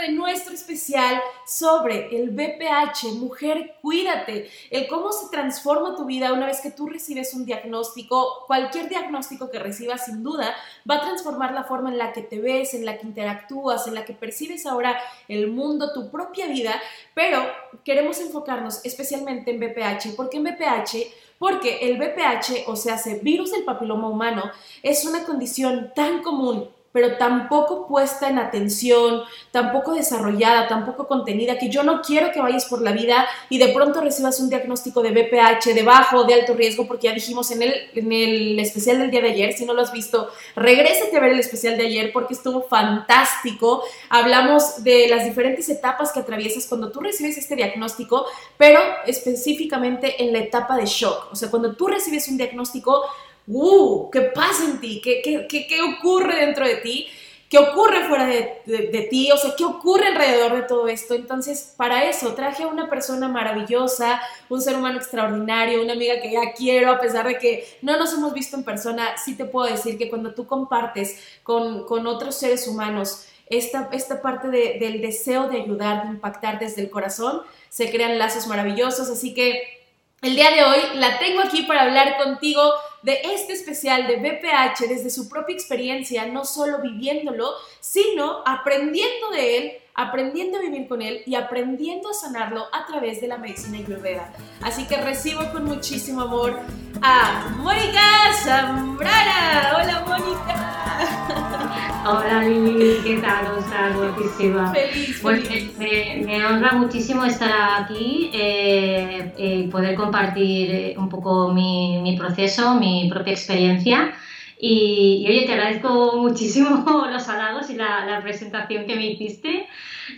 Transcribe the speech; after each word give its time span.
de 0.00 0.12
nuestro 0.12 0.54
especial 0.54 1.20
sobre 1.46 2.16
el 2.16 2.30
BPH. 2.30 3.14
Mujer, 3.16 3.76
cuídate. 3.80 4.50
El 4.70 4.86
cómo 4.88 5.12
se 5.12 5.28
transforma 5.30 5.96
tu 5.96 6.04
vida 6.04 6.32
una 6.32 6.46
vez 6.46 6.60
que 6.60 6.70
tú 6.70 6.86
recibes 6.86 7.34
un 7.34 7.44
diagnóstico. 7.44 8.44
Cualquier 8.46 8.88
diagnóstico 8.88 9.50
que 9.50 9.58
recibas, 9.58 10.06
sin 10.06 10.22
duda, 10.22 10.54
va 10.88 10.96
a 10.96 11.00
transformar 11.02 11.52
la 11.52 11.64
forma 11.64 11.90
en 11.90 11.98
la 11.98 12.12
que 12.12 12.22
te 12.22 12.40
ves, 12.40 12.74
en 12.74 12.84
la 12.84 12.98
que 12.98 13.06
interactúas, 13.06 13.86
en 13.86 13.94
la 13.94 14.04
que 14.04 14.12
percibes 14.12 14.66
ahora 14.66 14.98
el 15.28 15.48
mundo, 15.48 15.92
tu 15.92 16.10
propia 16.10 16.46
vida. 16.46 16.80
Pero 17.14 17.42
queremos 17.84 18.20
enfocarnos 18.20 18.84
especialmente 18.84 19.50
en 19.50 19.60
BPH, 19.60 20.16
porque 20.16 20.36
en 20.36 20.44
BPH 20.44 21.24
porque 21.36 21.80
el 21.88 21.98
BPH, 21.98 22.68
o 22.68 22.76
sea, 22.76 22.96
virus 23.20 23.50
del 23.50 23.64
papiloma 23.64 24.08
humano, 24.08 24.50
es 24.82 25.04
una 25.04 25.24
condición 25.24 25.92
tan 25.94 26.22
común 26.22 26.70
pero 26.94 27.16
tampoco 27.16 27.88
puesta 27.88 28.28
en 28.28 28.38
atención, 28.38 29.24
tampoco 29.50 29.94
desarrollada, 29.94 30.68
tampoco 30.68 31.08
contenida, 31.08 31.58
que 31.58 31.68
yo 31.68 31.82
no 31.82 32.00
quiero 32.02 32.30
que 32.30 32.40
vayas 32.40 32.66
por 32.66 32.82
la 32.82 32.92
vida 32.92 33.26
y 33.48 33.58
de 33.58 33.70
pronto 33.70 34.00
recibas 34.00 34.38
un 34.38 34.48
diagnóstico 34.48 35.02
de 35.02 35.10
BPH 35.10 35.74
de 35.74 35.82
bajo, 35.82 36.22
de 36.22 36.34
alto 36.34 36.54
riesgo, 36.54 36.86
porque 36.86 37.08
ya 37.08 37.12
dijimos 37.12 37.50
en 37.50 37.62
el, 37.62 37.74
en 37.96 38.12
el 38.12 38.60
especial 38.60 39.00
del 39.00 39.10
día 39.10 39.22
de 39.22 39.30
ayer, 39.30 39.52
si 39.54 39.66
no 39.66 39.74
lo 39.74 39.82
has 39.82 39.90
visto, 39.90 40.30
regrésate 40.54 41.16
a 41.16 41.20
ver 41.20 41.32
el 41.32 41.40
especial 41.40 41.76
de 41.76 41.84
ayer 41.84 42.12
porque 42.12 42.34
estuvo 42.34 42.62
fantástico. 42.62 43.82
Hablamos 44.08 44.84
de 44.84 45.08
las 45.08 45.24
diferentes 45.24 45.68
etapas 45.68 46.12
que 46.12 46.20
atraviesas 46.20 46.68
cuando 46.68 46.92
tú 46.92 47.00
recibes 47.00 47.36
este 47.36 47.56
diagnóstico, 47.56 48.24
pero 48.56 48.78
específicamente 49.04 50.22
en 50.22 50.32
la 50.32 50.38
etapa 50.38 50.76
de 50.76 50.86
shock. 50.86 51.32
O 51.32 51.34
sea, 51.34 51.50
cuando 51.50 51.74
tú 51.74 51.88
recibes 51.88 52.28
un 52.28 52.36
diagnóstico, 52.36 53.02
¿Qué 53.46 54.20
pasa 54.34 54.64
en 54.64 54.80
ti? 54.80 55.00
¿Qué, 55.02 55.20
qué, 55.22 55.66
qué, 55.66 55.82
ocurre 55.82 56.46
dentro 56.46 56.66
de 56.66 56.76
ti? 56.76 57.08
¿Qué 57.50 57.58
ocurre 57.58 58.08
fuera 58.08 58.26
de, 58.26 58.62
de, 58.64 59.06
ti? 59.10 59.30
O 59.30 59.36
sea, 59.36 59.54
¿qué 59.56 59.64
ocurre 59.64 60.08
alrededor 60.08 60.56
de 60.56 60.62
todo 60.62 60.88
esto? 60.88 61.14
Entonces, 61.14 61.74
para 61.76 62.08
eso 62.08 62.34
traje 62.34 62.64
a 62.64 62.68
una 62.68 62.88
persona 62.88 63.28
maravillosa, 63.28 64.20
un 64.48 64.60
ser 64.60 64.76
humano 64.76 64.98
extraordinario, 64.98 65.82
una 65.82 65.92
amiga 65.92 66.20
que 66.20 66.32
ya 66.32 66.52
quiero, 66.54 66.90
a 66.90 67.00
pesar 67.00 67.28
de 67.28 67.38
que 67.38 67.64
no 67.82 67.96
nos 67.98 68.12
hemos 68.14 68.32
visto 68.32 68.56
en 68.56 68.64
persona, 68.64 69.16
sí 69.18 69.36
te 69.36 69.44
puedo 69.44 69.70
decir 69.70 69.98
que 69.98 70.08
cuando 70.08 70.34
tú 70.34 70.46
compartes 70.46 71.20
con, 71.42 71.84
con 71.84 72.06
otros 72.06 72.34
seres 72.34 72.66
humanos 72.66 73.26
esta, 73.46 73.88
esta 73.92 74.22
parte 74.22 74.48
de, 74.48 74.78
del 74.80 75.00
deseo 75.00 75.48
de 75.48 75.60
ayudar, 75.60 76.04
de 76.04 76.10
impactar 76.10 76.58
desde 76.58 76.82
el 76.82 76.90
corazón, 76.90 77.42
se 77.68 77.90
crean 77.90 78.18
lazos 78.18 78.46
maravillosos. 78.46 79.10
Así 79.10 79.34
que 79.34 79.84
el 80.22 80.34
día 80.34 80.50
de 80.50 80.64
hoy 80.64 80.78
la 80.94 81.18
tengo 81.18 81.42
aquí 81.42 81.62
para 81.62 81.82
hablar 81.82 82.16
contigo 82.16 82.62
de 83.04 83.20
este 83.22 83.52
especial 83.52 84.06
de 84.06 84.16
BPH 84.16 84.88
desde 84.88 85.10
su 85.10 85.28
propia 85.28 85.54
experiencia, 85.54 86.24
no 86.26 86.46
solo 86.46 86.80
viviéndolo, 86.80 87.50
sino 87.78 88.42
aprendiendo 88.46 89.28
de 89.30 89.58
él, 89.58 89.72
aprendiendo 89.94 90.56
a 90.56 90.62
vivir 90.62 90.88
con 90.88 91.02
él 91.02 91.22
y 91.26 91.34
aprendiendo 91.34 92.08
a 92.08 92.14
sanarlo 92.14 92.64
a 92.72 92.86
través 92.86 93.20
de 93.20 93.28
la 93.28 93.36
medicina 93.36 93.76
ayurveda. 93.76 94.32
Así 94.62 94.86
que 94.86 94.96
recibo 94.96 95.52
con 95.52 95.66
muchísimo 95.66 96.22
amor 96.22 96.58
a 97.02 97.54
Mónica 97.58 98.32
Zambrana. 98.42 99.74
Hola 99.76 100.04
Mónica. 100.08 101.60
Hola 102.06 102.42
Lili, 102.42 102.98
¿qué 103.02 103.16
tal? 103.16 103.46
Estás 103.58 103.96
guapísima. 103.96 104.70
Feliz, 104.74 105.20
pues 105.22 105.78
Me, 105.78 106.44
honra 106.44 106.72
muchísimo 106.72 107.24
estar 107.24 107.50
aquí 107.82 108.28
y 108.30 108.36
eh, 108.36 109.32
eh, 109.38 109.68
poder 109.70 109.94
compartir 109.94 110.70
eh, 110.70 110.94
un 110.98 111.08
poco 111.08 111.54
mi, 111.54 112.00
mi, 112.02 112.14
proceso, 112.14 112.74
mi 112.74 113.08
propia 113.10 113.32
experiencia. 113.32 114.12
Y, 114.58 115.24
oye, 115.26 115.46
te 115.46 115.54
agradezco 115.54 116.18
muchísimo 116.18 116.84
los 117.10 117.26
halagos 117.30 117.70
y 117.70 117.76
la, 117.76 118.04
la, 118.04 118.20
presentación 118.20 118.84
que 118.84 118.96
me 118.96 119.06
hiciste. 119.06 119.66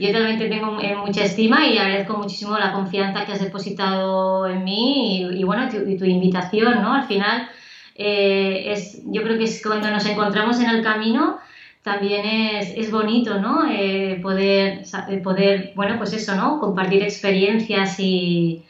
Yo 0.01 0.11
también 0.11 0.39
te 0.41 0.49
tengo 0.49 0.73
mucha 0.97 1.23
estima 1.23 1.69
y 1.69 1.79
agradezco 1.79 2.17
muchísimo 2.17 2.59
la 2.59 2.73
confianza 2.73 3.25
que 3.25 3.33
has 3.33 3.41
depositado 3.41 4.49
en 4.49 4.65
mí 4.65 5.21
y, 5.21 5.45
bueno, 5.45 5.69
tu, 5.69 5.89
y 5.89 5.97
tu 5.97 6.05
invitación, 6.05 6.83
¿no? 6.83 6.95
Al 6.95 7.07
final, 7.07 7.49
es, 7.95 9.03
yo 9.05 9.23
creo 9.23 9.39
que 9.39 9.45
es 9.45 9.63
cuando 9.63 9.89
nos 9.89 10.05
encontramos 10.05 10.59
en 10.59 10.71
el 10.71 10.83
camino 10.83 11.39
también 11.87 12.27
es, 12.27 12.73
es 12.77 12.91
bonito, 12.91 13.39
¿no? 13.39 13.65
Eh, 13.71 14.19
poder, 14.21 14.83
poder, 15.23 15.73
bueno, 15.77 15.99
pues 15.99 16.13
eso, 16.15 16.35
¿no? 16.35 16.59
Compartir 16.59 17.05
experiencias 17.05 18.01
y, 18.01 18.65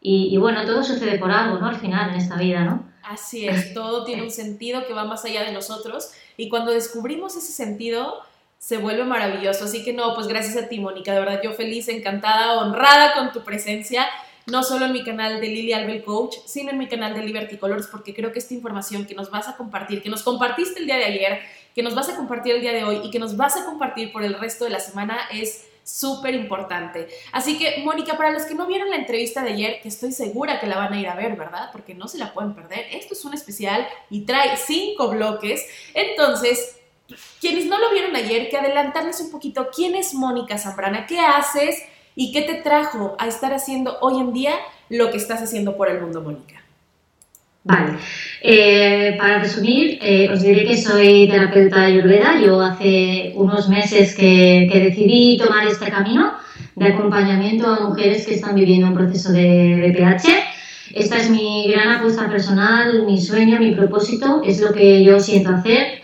y, 0.00 0.36
bueno, 0.36 0.64
todo 0.64 0.84
sucede 0.84 1.18
por 1.18 1.32
algo, 1.32 1.58
¿no? 1.58 1.66
Al 1.66 1.80
final, 1.80 2.10
en 2.10 2.20
esta 2.20 2.36
vida, 2.36 2.60
¿no? 2.62 2.84
Así 3.02 3.48
es, 3.48 3.74
todo 3.74 4.04
tiene 4.04 4.22
un 4.22 4.30
sentido 4.30 4.86
que 4.86 4.94
va 4.94 5.02
más 5.02 5.24
allá 5.24 5.42
de 5.42 5.50
nosotros 5.50 6.12
y 6.36 6.48
cuando 6.48 6.70
descubrimos 6.70 7.34
ese 7.34 7.50
sentido 7.50 8.20
se 8.58 8.76
vuelve 8.76 9.02
maravilloso. 9.02 9.64
Así 9.64 9.82
que 9.82 9.92
no, 9.92 10.14
pues 10.14 10.28
gracias 10.28 10.56
a 10.56 10.68
ti, 10.68 10.78
Mónica, 10.78 11.12
de 11.12 11.18
verdad 11.18 11.40
yo 11.42 11.54
feliz, 11.54 11.88
encantada, 11.88 12.60
honrada 12.60 13.14
con 13.14 13.32
tu 13.32 13.42
presencia 13.42 14.06
no 14.46 14.62
solo 14.62 14.86
en 14.86 14.92
mi 14.92 15.04
canal 15.04 15.40
de 15.40 15.48
Lily 15.48 15.72
Albel 15.72 16.02
Coach, 16.02 16.36
sino 16.46 16.70
en 16.70 16.78
mi 16.78 16.88
canal 16.88 17.14
de 17.14 17.24
Liberty 17.24 17.56
Colors, 17.58 17.86
porque 17.86 18.14
creo 18.14 18.32
que 18.32 18.40
esta 18.40 18.54
información 18.54 19.06
que 19.06 19.14
nos 19.14 19.30
vas 19.30 19.48
a 19.48 19.56
compartir, 19.56 20.02
que 20.02 20.10
nos 20.10 20.22
compartiste 20.22 20.80
el 20.80 20.86
día 20.86 20.96
de 20.96 21.04
ayer, 21.04 21.40
que 21.74 21.82
nos 21.82 21.94
vas 21.94 22.08
a 22.08 22.16
compartir 22.16 22.54
el 22.54 22.60
día 22.60 22.72
de 22.72 22.84
hoy 22.84 23.00
y 23.04 23.10
que 23.10 23.18
nos 23.18 23.36
vas 23.36 23.56
a 23.56 23.64
compartir 23.64 24.12
por 24.12 24.22
el 24.24 24.34
resto 24.34 24.64
de 24.64 24.70
la 24.70 24.80
semana 24.80 25.18
es 25.32 25.66
súper 25.84 26.34
importante. 26.34 27.08
Así 27.32 27.58
que, 27.58 27.82
Mónica, 27.84 28.16
para 28.16 28.30
los 28.30 28.44
que 28.44 28.54
no 28.54 28.66
vieron 28.66 28.90
la 28.90 28.96
entrevista 28.96 29.42
de 29.42 29.50
ayer, 29.50 29.80
que 29.82 29.88
estoy 29.88 30.12
segura 30.12 30.60
que 30.60 30.66
la 30.66 30.76
van 30.76 30.92
a 30.92 31.00
ir 31.00 31.08
a 31.08 31.14
ver, 31.14 31.36
¿verdad? 31.36 31.70
Porque 31.72 31.94
no 31.94 32.08
se 32.08 32.18
la 32.18 32.32
pueden 32.32 32.54
perder. 32.54 32.86
Esto 32.92 33.14
es 33.14 33.24
un 33.24 33.34
especial 33.34 33.86
y 34.10 34.22
trae 34.22 34.56
cinco 34.56 35.08
bloques. 35.08 35.66
Entonces, 35.94 36.76
quienes 37.40 37.66
no 37.66 37.78
lo 37.78 37.90
vieron 37.90 38.14
ayer, 38.14 38.48
que 38.48 38.56
adelantarles 38.56 39.20
un 39.20 39.30
poquito 39.30 39.68
quién 39.74 39.94
es 39.94 40.14
Mónica 40.14 40.58
Zambrana, 40.58 41.06
qué 41.06 41.18
haces 41.18 41.82
y 42.14 42.32
qué 42.32 42.42
te 42.42 42.54
trajo 42.54 43.16
a 43.18 43.26
estar 43.26 43.52
haciendo 43.52 43.98
hoy 44.00 44.20
en 44.20 44.32
día 44.32 44.54
lo 44.88 45.10
que 45.10 45.16
estás 45.16 45.42
haciendo 45.42 45.76
por 45.76 45.88
el 45.88 46.00
mundo, 46.00 46.20
Mónica. 46.20 46.61
Vale, 47.64 47.96
eh, 48.40 49.14
para 49.16 49.38
resumir, 49.38 49.98
eh, 50.02 50.28
os 50.32 50.42
diré 50.42 50.66
que 50.66 50.76
soy 50.76 51.28
terapeuta 51.28 51.82
de 51.82 51.86
Ayurveda. 51.86 52.40
Yo 52.40 52.60
hace 52.60 53.32
unos 53.36 53.68
meses 53.68 54.16
que, 54.16 54.68
decidí 54.68 55.38
tomar 55.38 55.68
este 55.68 55.88
camino 55.88 56.32
de 56.74 56.86
acompañamiento 56.88 57.68
a 57.68 57.88
mujeres 57.88 58.26
que 58.26 58.34
están 58.34 58.56
viviendo 58.56 58.88
un 58.88 58.94
proceso 58.94 59.30
de 59.32 59.76
BPH. 59.80 60.26
Esta 60.92 61.18
es 61.18 61.30
mi 61.30 61.68
gran 61.68 61.90
apuesta 61.90 62.28
personal, 62.28 63.04
mi 63.06 63.20
sueño, 63.20 63.60
mi 63.60 63.72
propósito, 63.72 64.42
es 64.44 64.60
lo 64.60 64.72
que 64.72 65.04
yo 65.04 65.20
siento 65.20 65.50
hacer. 65.50 66.02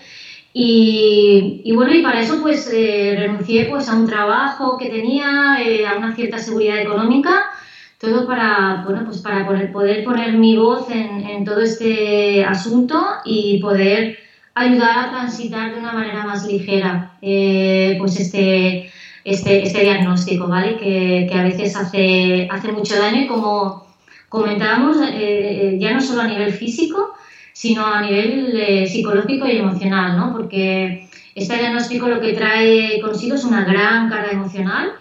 Y, 0.53 1.73
bueno, 1.75 1.93
y 1.93 2.03
para 2.03 2.21
eso 2.21 2.41
pues 2.41 2.71
eh, 2.73 3.17
renuncié 3.19 3.67
pues 3.67 3.89
a 3.89 3.97
un 3.97 4.07
trabajo 4.07 4.79
que 4.79 4.89
tenía, 4.91 5.59
a 5.89 5.99
una 5.99 6.15
cierta 6.15 6.39
seguridad 6.39 6.79
económica 6.79 7.51
todo 7.99 8.27
para, 8.27 8.85
bueno, 8.85 9.05
pues 9.05 9.19
para 9.19 9.47
poder, 9.47 10.05
poner 10.05 10.33
mi 10.35 10.57
voz 10.57 10.89
en, 10.91 11.45
todo 11.45 11.61
este 11.61 12.45
asunto 12.45 13.01
y 13.25 13.59
poder 13.59 14.19
ayudar 14.55 14.99
a 14.99 15.11
transitar 15.11 15.75
de 15.75 15.81
una 15.81 15.93
manera 15.93 16.25
más 16.25 16.47
ligera 16.47 17.17
eh, 17.23 17.97
pues 17.99 18.19
este, 18.19 18.91
este, 19.25 19.63
este, 19.65 19.81
diagnóstico, 19.81 20.47
¿vale? 20.47 20.77
Que, 20.77 21.29
a 21.33 21.43
veces 21.43 21.77
hace, 21.77 22.49
hace 22.51 22.73
mucho 22.73 22.99
daño 22.99 23.23
y 23.23 23.27
como 23.27 23.87
comentábamos, 24.29 24.99
eh, 25.01 25.15
eh, 25.15 25.79
ya 25.81 25.93
no 25.93 26.01
solo 26.01 26.23
a 26.23 26.29
nivel 26.29 26.53
físico, 26.53 27.15
sino 27.53 27.85
a 27.85 28.03
nivel 28.03 28.89
psicológico 28.89 29.47
y 29.49 29.57
emocional, 29.57 30.17
¿no? 30.17 30.33
Porque 30.33 31.09
este 31.35 31.57
diagnóstico 31.57 32.09
lo 32.09 32.21
que 32.21 32.35
trae 32.35 33.01
consigo 33.01 33.35
es 33.35 33.45
una 33.45 33.65
gran 33.65 34.09
carga 34.09 34.31
emocional 34.31 34.93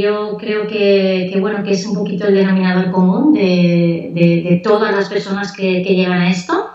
yo 0.00 0.36
creo 0.38 0.66
que, 0.66 1.36
bueno, 1.40 1.62
que 1.62 1.72
es 1.72 1.86
un 1.86 1.94
poquito 1.94 2.26
el 2.26 2.34
denominador 2.34 2.90
común 2.90 3.32
de, 3.32 4.60
todas 4.64 4.94
las 4.94 5.08
personas 5.08 5.52
que, 5.52 5.82
que, 5.82 5.94
llegan 5.94 6.20
a 6.20 6.30
esto 6.30 6.70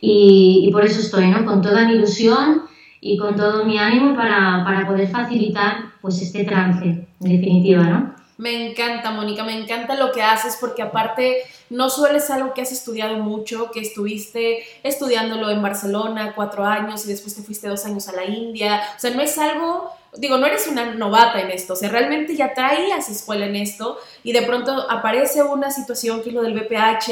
y, 0.00 0.64
y, 0.66 0.72
por 0.72 0.84
eso 0.84 1.00
estoy, 1.00 1.28
¿no? 1.28 1.44
Con 1.44 1.62
toda 1.62 1.86
mi 1.86 1.94
ilusión 1.94 2.62
y 3.00 3.16
con 3.16 3.36
todo 3.36 3.64
mi 3.64 3.78
ánimo 3.78 4.14
para, 4.14 4.62
para 4.64 4.86
poder 4.86 5.08
facilitar 5.08 5.76
pues 6.00 6.20
este 6.20 6.44
trance, 6.44 6.84
en 6.84 7.06
definitiva, 7.28 7.82
¿no? 7.84 8.19
Me 8.40 8.70
encanta, 8.70 9.10
Mónica, 9.10 9.44
me 9.44 9.52
encanta 9.52 9.96
lo 9.96 10.12
que 10.12 10.22
haces 10.22 10.56
porque 10.58 10.80
aparte 10.80 11.42
no 11.68 11.90
sueles 11.90 12.30
algo 12.30 12.54
que 12.54 12.62
has 12.62 12.72
estudiado 12.72 13.18
mucho, 13.18 13.70
que 13.70 13.80
estuviste 13.80 14.64
estudiándolo 14.82 15.50
en 15.50 15.60
Barcelona 15.60 16.32
cuatro 16.34 16.64
años 16.64 17.04
y 17.04 17.08
después 17.08 17.36
te 17.36 17.42
fuiste 17.42 17.68
dos 17.68 17.84
años 17.84 18.08
a 18.08 18.12
la 18.12 18.24
India. 18.24 18.82
O 18.96 18.98
sea, 18.98 19.10
no 19.10 19.20
es 19.20 19.36
algo 19.36 19.90
digo, 20.16 20.38
no 20.38 20.46
eres 20.46 20.66
una 20.66 20.94
novata 20.94 21.40
en 21.40 21.50
esto, 21.50 21.74
o 21.74 21.76
sea, 21.76 21.88
realmente 21.88 22.34
ya 22.34 22.52
traías 22.52 23.08
escuela 23.08 23.46
en 23.46 23.54
esto 23.54 23.98
y 24.24 24.32
de 24.32 24.42
pronto 24.42 24.90
aparece 24.90 25.42
una 25.42 25.70
situación 25.70 26.22
que 26.22 26.30
es 26.30 26.34
lo 26.34 26.42
del 26.42 26.58
BPH, 26.58 27.10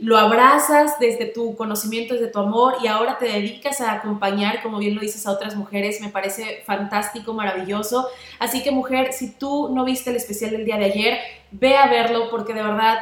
lo 0.00 0.16
abrazas 0.16 0.98
desde 1.00 1.26
tu 1.26 1.56
conocimiento, 1.56 2.14
desde 2.14 2.28
tu 2.28 2.38
amor 2.38 2.76
y 2.82 2.86
ahora 2.86 3.18
te 3.18 3.26
dedicas 3.26 3.80
a 3.80 3.92
acompañar, 3.92 4.62
como 4.62 4.78
bien 4.78 4.94
lo 4.94 5.00
dices, 5.00 5.26
a 5.26 5.32
otras 5.32 5.56
mujeres, 5.56 6.00
me 6.00 6.08
parece 6.08 6.62
fantástico, 6.64 7.34
maravilloso. 7.34 8.08
Así 8.38 8.62
que 8.62 8.70
mujer, 8.70 9.12
si 9.12 9.32
tú 9.32 9.70
no 9.74 9.84
viste 9.84 10.10
el 10.10 10.16
especial 10.16 10.52
del 10.52 10.64
día 10.64 10.76
de 10.76 10.84
ayer, 10.84 11.18
ve 11.50 11.76
a 11.76 11.88
verlo 11.88 12.30
porque 12.30 12.54
de 12.54 12.62
verdad 12.62 12.98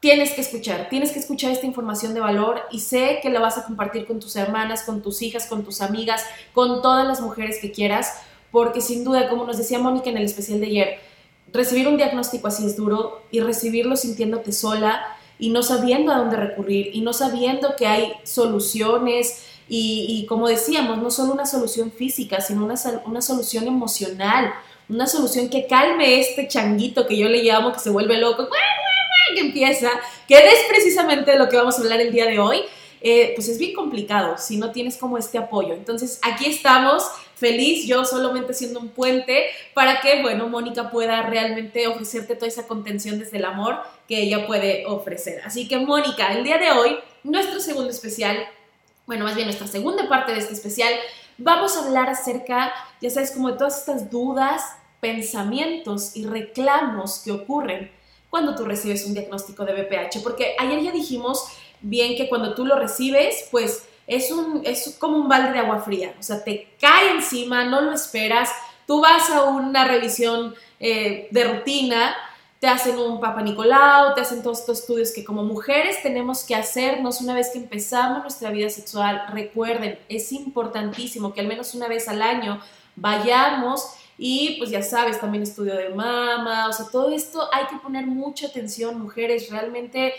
tienes 0.00 0.32
que 0.32 0.40
escuchar, 0.40 0.88
tienes 0.88 1.12
que 1.12 1.18
escuchar 1.18 1.50
esta 1.50 1.66
información 1.66 2.14
de 2.14 2.20
valor 2.20 2.62
y 2.70 2.80
sé 2.80 3.18
que 3.20 3.28
la 3.28 3.40
vas 3.40 3.58
a 3.58 3.64
compartir 3.64 4.06
con 4.06 4.18
tus 4.18 4.36
hermanas, 4.36 4.82
con 4.82 5.02
tus 5.02 5.20
hijas, 5.20 5.46
con 5.46 5.62
tus 5.62 5.82
amigas, 5.82 6.24
con 6.54 6.80
todas 6.80 7.06
las 7.06 7.20
mujeres 7.20 7.58
que 7.60 7.72
quieras, 7.72 8.22
porque 8.50 8.80
sin 8.80 9.04
duda, 9.04 9.28
como 9.28 9.44
nos 9.44 9.58
decía 9.58 9.78
Mónica 9.78 10.08
en 10.08 10.16
el 10.16 10.24
especial 10.24 10.60
de 10.60 10.66
ayer, 10.66 10.98
recibir 11.52 11.86
un 11.86 11.96
diagnóstico 11.96 12.48
así 12.48 12.64
es 12.64 12.76
duro 12.76 13.22
y 13.30 13.40
recibirlo 13.40 13.96
sintiéndote 13.96 14.52
sola 14.52 15.15
y 15.38 15.50
no 15.50 15.62
sabiendo 15.62 16.12
a 16.12 16.18
dónde 16.18 16.36
recurrir 16.36 16.90
y 16.92 17.00
no 17.00 17.12
sabiendo 17.12 17.76
que 17.76 17.86
hay 17.86 18.12
soluciones 18.24 19.44
y, 19.68 20.24
como 20.28 20.46
decíamos, 20.46 20.98
no 20.98 21.10
solo 21.10 21.32
una 21.32 21.44
solución 21.44 21.90
física, 21.90 22.40
sino 22.40 22.64
una, 22.64 22.76
una 23.04 23.20
solución 23.20 23.66
emocional, 23.66 24.54
una 24.88 25.08
solución 25.08 25.48
que 25.48 25.66
calme 25.66 26.20
este 26.20 26.46
changuito 26.46 27.06
que 27.06 27.16
yo 27.16 27.28
le 27.28 27.42
llamo, 27.42 27.72
que 27.72 27.80
se 27.80 27.90
vuelve 27.90 28.16
loco, 28.18 28.48
que 29.34 29.40
empieza, 29.40 29.90
que 30.28 30.36
es 30.36 30.64
precisamente 30.68 31.36
lo 31.36 31.48
que 31.48 31.56
vamos 31.56 31.78
a 31.78 31.82
hablar 31.82 32.00
el 32.00 32.12
día 32.12 32.26
de 32.26 32.38
hoy. 32.38 32.60
Eh, 33.02 33.32
pues 33.36 33.48
es 33.48 33.58
bien 33.58 33.74
complicado 33.74 34.36
si 34.38 34.56
no 34.56 34.72
tienes 34.72 34.96
como 34.96 35.18
este 35.18 35.38
apoyo. 35.38 35.74
Entonces 35.74 36.18
aquí 36.22 36.46
estamos, 36.46 37.04
feliz, 37.36 37.86
yo 37.86 38.04
solamente 38.04 38.54
siendo 38.54 38.80
un 38.80 38.88
puente 38.88 39.46
para 39.74 40.00
que, 40.00 40.22
bueno, 40.22 40.48
Mónica 40.48 40.90
pueda 40.90 41.22
realmente 41.22 41.86
ofrecerte 41.86 42.34
toda 42.34 42.48
esa 42.48 42.66
contención 42.66 43.18
desde 43.18 43.36
el 43.36 43.44
amor 43.44 43.78
que 44.08 44.22
ella 44.22 44.46
puede 44.46 44.86
ofrecer. 44.86 45.42
Así 45.44 45.68
que 45.68 45.76
Mónica, 45.76 46.32
el 46.32 46.44
día 46.44 46.58
de 46.58 46.70
hoy, 46.72 46.96
nuestro 47.22 47.60
segundo 47.60 47.90
especial, 47.90 48.38
bueno, 49.06 49.24
más 49.24 49.34
bien 49.34 49.46
nuestra 49.46 49.66
segunda 49.66 50.08
parte 50.08 50.32
de 50.32 50.38
este 50.38 50.54
especial, 50.54 50.92
vamos 51.36 51.76
a 51.76 51.84
hablar 51.84 52.08
acerca, 52.08 52.72
ya 53.02 53.10
sabes, 53.10 53.32
como 53.32 53.52
de 53.52 53.58
todas 53.58 53.78
estas 53.78 54.10
dudas, 54.10 54.62
pensamientos 55.00 56.16
y 56.16 56.24
reclamos 56.24 57.20
que 57.22 57.32
ocurren 57.32 57.92
cuando 58.30 58.54
tú 58.54 58.64
recibes 58.64 59.04
un 59.04 59.12
diagnóstico 59.12 59.64
de 59.66 59.74
BPH, 59.74 60.22
porque 60.22 60.56
ayer 60.58 60.82
ya 60.82 60.90
dijimos 60.90 61.44
bien 61.82 62.16
que 62.16 62.30
cuando 62.30 62.54
tú 62.54 62.64
lo 62.64 62.76
recibes, 62.76 63.46
pues 63.50 63.84
es, 64.06 64.30
un, 64.30 64.62
es 64.64 64.96
como 64.98 65.16
un 65.16 65.28
balde 65.28 65.52
de 65.52 65.58
agua 65.58 65.80
fría, 65.80 66.14
o 66.18 66.22
sea, 66.22 66.42
te 66.42 66.74
cae 66.80 67.10
encima, 67.10 67.64
no 67.64 67.80
lo 67.80 67.92
esperas, 67.92 68.50
tú 68.86 69.00
vas 69.00 69.30
a 69.30 69.44
una 69.44 69.84
revisión 69.84 70.54
eh, 70.78 71.28
de 71.30 71.44
rutina, 71.44 72.14
te 72.60 72.68
hacen 72.68 72.98
un 72.98 73.20
Papa 73.20 73.42
Nicolau, 73.42 74.14
te 74.14 74.22
hacen 74.22 74.42
todos 74.42 74.60
estos 74.60 74.80
estudios 74.80 75.12
que 75.12 75.24
como 75.24 75.44
mujeres 75.44 76.02
tenemos 76.02 76.44
que 76.44 76.54
hacernos 76.54 77.20
una 77.20 77.34
vez 77.34 77.50
que 77.50 77.58
empezamos 77.58 78.22
nuestra 78.22 78.50
vida 78.50 78.70
sexual. 78.70 79.26
Recuerden, 79.32 79.98
es 80.08 80.32
importantísimo 80.32 81.34
que 81.34 81.40
al 81.40 81.48
menos 81.48 81.74
una 81.74 81.86
vez 81.86 82.08
al 82.08 82.22
año 82.22 82.60
vayamos 82.94 83.90
y 84.16 84.56
pues 84.58 84.70
ya 84.70 84.82
sabes, 84.82 85.20
también 85.20 85.42
estudio 85.42 85.76
de 85.76 85.90
mama, 85.90 86.68
o 86.68 86.72
sea, 86.72 86.86
todo 86.90 87.10
esto 87.10 87.46
hay 87.52 87.66
que 87.66 87.76
poner 87.76 88.06
mucha 88.06 88.46
atención, 88.46 88.98
mujeres, 88.98 89.50
realmente 89.50 90.14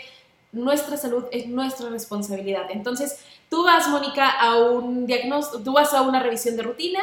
nuestra 0.52 0.96
salud 0.96 1.24
es 1.32 1.46
nuestra 1.48 1.90
responsabilidad. 1.90 2.70
Entonces, 2.70 3.18
tú 3.48 3.64
vas, 3.64 3.88
Mónica, 3.88 4.28
a 4.30 4.56
un 4.56 5.06
diagnóstico, 5.06 5.62
tú 5.62 5.72
vas 5.72 5.92
a 5.94 6.02
una 6.02 6.22
revisión 6.22 6.56
de 6.56 6.62
rutina, 6.62 7.00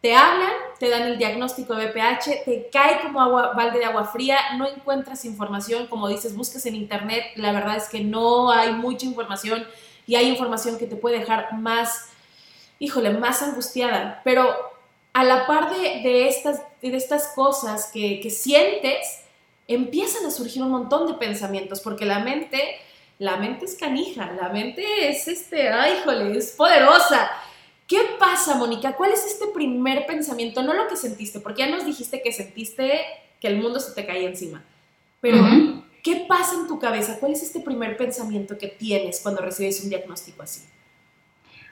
te 0.00 0.14
hablan, 0.16 0.50
te 0.80 0.88
dan 0.88 1.02
el 1.02 1.16
diagnóstico 1.16 1.74
de 1.74 1.86
BPH, 1.86 2.44
te 2.44 2.68
cae 2.72 3.00
como 3.02 3.20
agua, 3.20 3.52
balde 3.54 3.78
de 3.78 3.84
agua 3.84 4.04
fría, 4.04 4.36
no 4.58 4.66
encuentras 4.66 5.24
información, 5.24 5.86
como 5.86 6.08
dices, 6.08 6.34
busques 6.34 6.66
en 6.66 6.74
internet, 6.74 7.24
la 7.36 7.52
verdad 7.52 7.76
es 7.76 7.88
que 7.88 8.00
no 8.00 8.50
hay 8.50 8.72
mucha 8.72 9.06
información 9.06 9.64
y 10.06 10.16
hay 10.16 10.28
información 10.28 10.76
que 10.76 10.86
te 10.86 10.96
puede 10.96 11.20
dejar 11.20 11.52
más, 11.54 12.08
híjole, 12.80 13.10
más 13.10 13.42
angustiada, 13.42 14.20
pero 14.24 14.52
a 15.12 15.24
la 15.24 15.46
par 15.46 15.70
de, 15.70 16.26
estas, 16.26 16.62
de 16.80 16.96
estas 16.96 17.28
cosas 17.28 17.90
que, 17.92 18.18
que 18.20 18.30
sientes, 18.30 19.22
empiezan 19.68 20.26
a 20.26 20.30
surgir 20.30 20.62
un 20.62 20.70
montón 20.70 21.06
de 21.06 21.14
pensamientos, 21.14 21.80
porque 21.80 22.06
la 22.06 22.18
mente, 22.18 22.76
la 23.22 23.36
mente 23.36 23.66
es 23.66 23.76
canija, 23.76 24.32
la 24.32 24.48
mente 24.48 24.82
es 25.08 25.28
este, 25.28 25.68
ay, 25.68 25.92
híjole, 26.00 26.36
es 26.36 26.50
poderosa. 26.56 27.30
¿Qué 27.86 28.00
pasa, 28.18 28.56
Mónica? 28.56 28.96
¿Cuál 28.96 29.12
es 29.12 29.24
este 29.24 29.46
primer 29.54 30.06
pensamiento? 30.06 30.60
No 30.64 30.74
lo 30.74 30.88
que 30.88 30.96
sentiste, 30.96 31.38
porque 31.38 31.62
ya 31.62 31.70
nos 31.70 31.86
dijiste 31.86 32.20
que 32.20 32.32
sentiste 32.32 33.00
que 33.40 33.46
el 33.46 33.58
mundo 33.58 33.78
se 33.78 33.92
te 33.92 34.04
caía 34.04 34.28
encima. 34.28 34.64
Pero, 35.20 35.38
¿qué 36.02 36.24
pasa 36.28 36.56
en 36.56 36.66
tu 36.66 36.80
cabeza? 36.80 37.18
¿Cuál 37.20 37.32
es 37.32 37.44
este 37.44 37.60
primer 37.60 37.96
pensamiento 37.96 38.58
que 38.58 38.66
tienes 38.66 39.20
cuando 39.20 39.40
recibes 39.40 39.84
un 39.84 39.90
diagnóstico 39.90 40.42
así? 40.42 40.62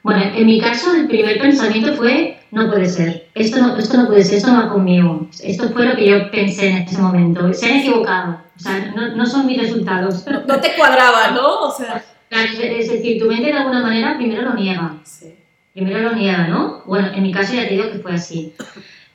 Bueno, 0.05 0.23
en 0.23 0.47
mi 0.47 0.61
caso, 0.61 0.95
el 0.95 1.09
primer 1.09 1.41
pensamiento 1.41 1.97
fue, 1.97 2.39
no 2.53 2.71
puede 2.71 2.89
ser, 2.89 3.29
esto 3.35 3.61
no, 3.61 3.77
esto 3.77 3.97
no 3.97 4.07
puede 4.07 4.25
ser, 4.25 4.39
esto 4.39 4.53
no 4.53 4.67
va 4.67 4.73
conmigo. 4.73 5.29
Esto 5.43 5.69
fue 5.71 5.85
lo 5.85 5.97
que 5.97 6.07
yo 6.07 6.31
pensé 6.31 6.69
en 6.69 6.77
ese 6.79 6.99
momento. 6.99 7.53
Se 7.53 7.67
han 7.67 7.81
equivocado, 7.81 8.41
o 8.61 8.63
sea, 8.63 8.93
no, 8.95 9.17
no 9.17 9.27
son 9.27 9.47
mis 9.47 9.59
resultados. 9.59 10.27
No, 10.27 10.61
te 10.61 10.75
cuadraba, 10.77 11.31
¿no? 11.33 11.61
O 11.61 11.71
sea... 11.71 12.05
Es 12.31 12.89
decir, 12.89 13.19
tu 13.19 13.27
mente 13.27 13.47
de 13.47 13.55
alguna 13.55 13.83
manera 13.83 14.17
primero 14.17 14.43
lo 14.43 14.55
niega. 14.55 14.99
Sí. 15.03 15.35
Primero 15.73 16.01
lo 16.01 16.13
niega, 16.13 16.47
¿no? 16.47 16.83
Bueno, 16.87 17.09
en 17.13 17.23
mi 17.23 17.33
caso 17.33 17.55
ya 17.55 17.67
te 17.67 17.75
digo 17.75 17.91
que 17.91 17.99
fue 17.99 18.13
así. 18.13 18.53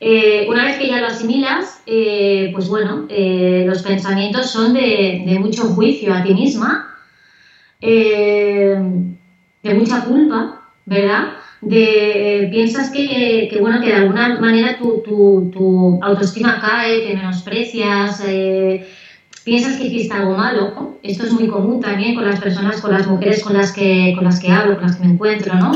Eh, 0.00 0.46
una 0.50 0.66
vez 0.66 0.76
que 0.76 0.88
ya 0.88 1.00
lo 1.00 1.06
asimilas, 1.06 1.80
eh, 1.86 2.50
pues 2.52 2.68
bueno, 2.68 3.06
eh, 3.08 3.64
los 3.66 3.82
pensamientos 3.82 4.50
son 4.50 4.74
de, 4.74 5.22
de, 5.26 5.38
mucho 5.38 5.62
juicio 5.68 6.12
a 6.12 6.22
ti 6.22 6.34
misma, 6.34 6.94
de 7.80 9.74
mucha 9.74 10.04
culpa, 10.04 10.60
¿verdad? 10.84 11.36
De, 11.60 12.44
eh, 12.44 12.48
piensas 12.48 12.90
que, 12.90 13.48
que, 13.50 13.58
bueno, 13.60 13.80
que 13.80 13.86
de 13.86 13.94
alguna 13.94 14.38
manera 14.38 14.76
tu, 14.78 15.02
tu, 15.02 15.50
tu 15.52 15.98
autoestima 16.02 16.60
cae, 16.60 17.06
te 17.06 17.16
menosprecias, 17.16 18.22
eh, 18.26 18.86
piensas 19.46 19.76
que 19.76 19.86
hiciste 19.86 20.12
algo 20.12 20.36
malo. 20.36 20.98
Esto 21.02 21.24
es 21.24 21.32
muy 21.32 21.46
común 21.46 21.80
también 21.80 22.16
con 22.16 22.26
las 22.26 22.40
personas, 22.40 22.80
con 22.80 22.92
las 22.92 23.06
mujeres 23.06 23.42
con 23.44 23.54
las 23.54 23.72
que, 23.72 24.12
con 24.16 24.24
las 24.24 24.40
que 24.40 24.50
hablo, 24.50 24.74
con 24.74 24.88
las 24.88 24.96
que 24.96 25.06
me 25.06 25.12
encuentro, 25.12 25.54
¿no? 25.54 25.72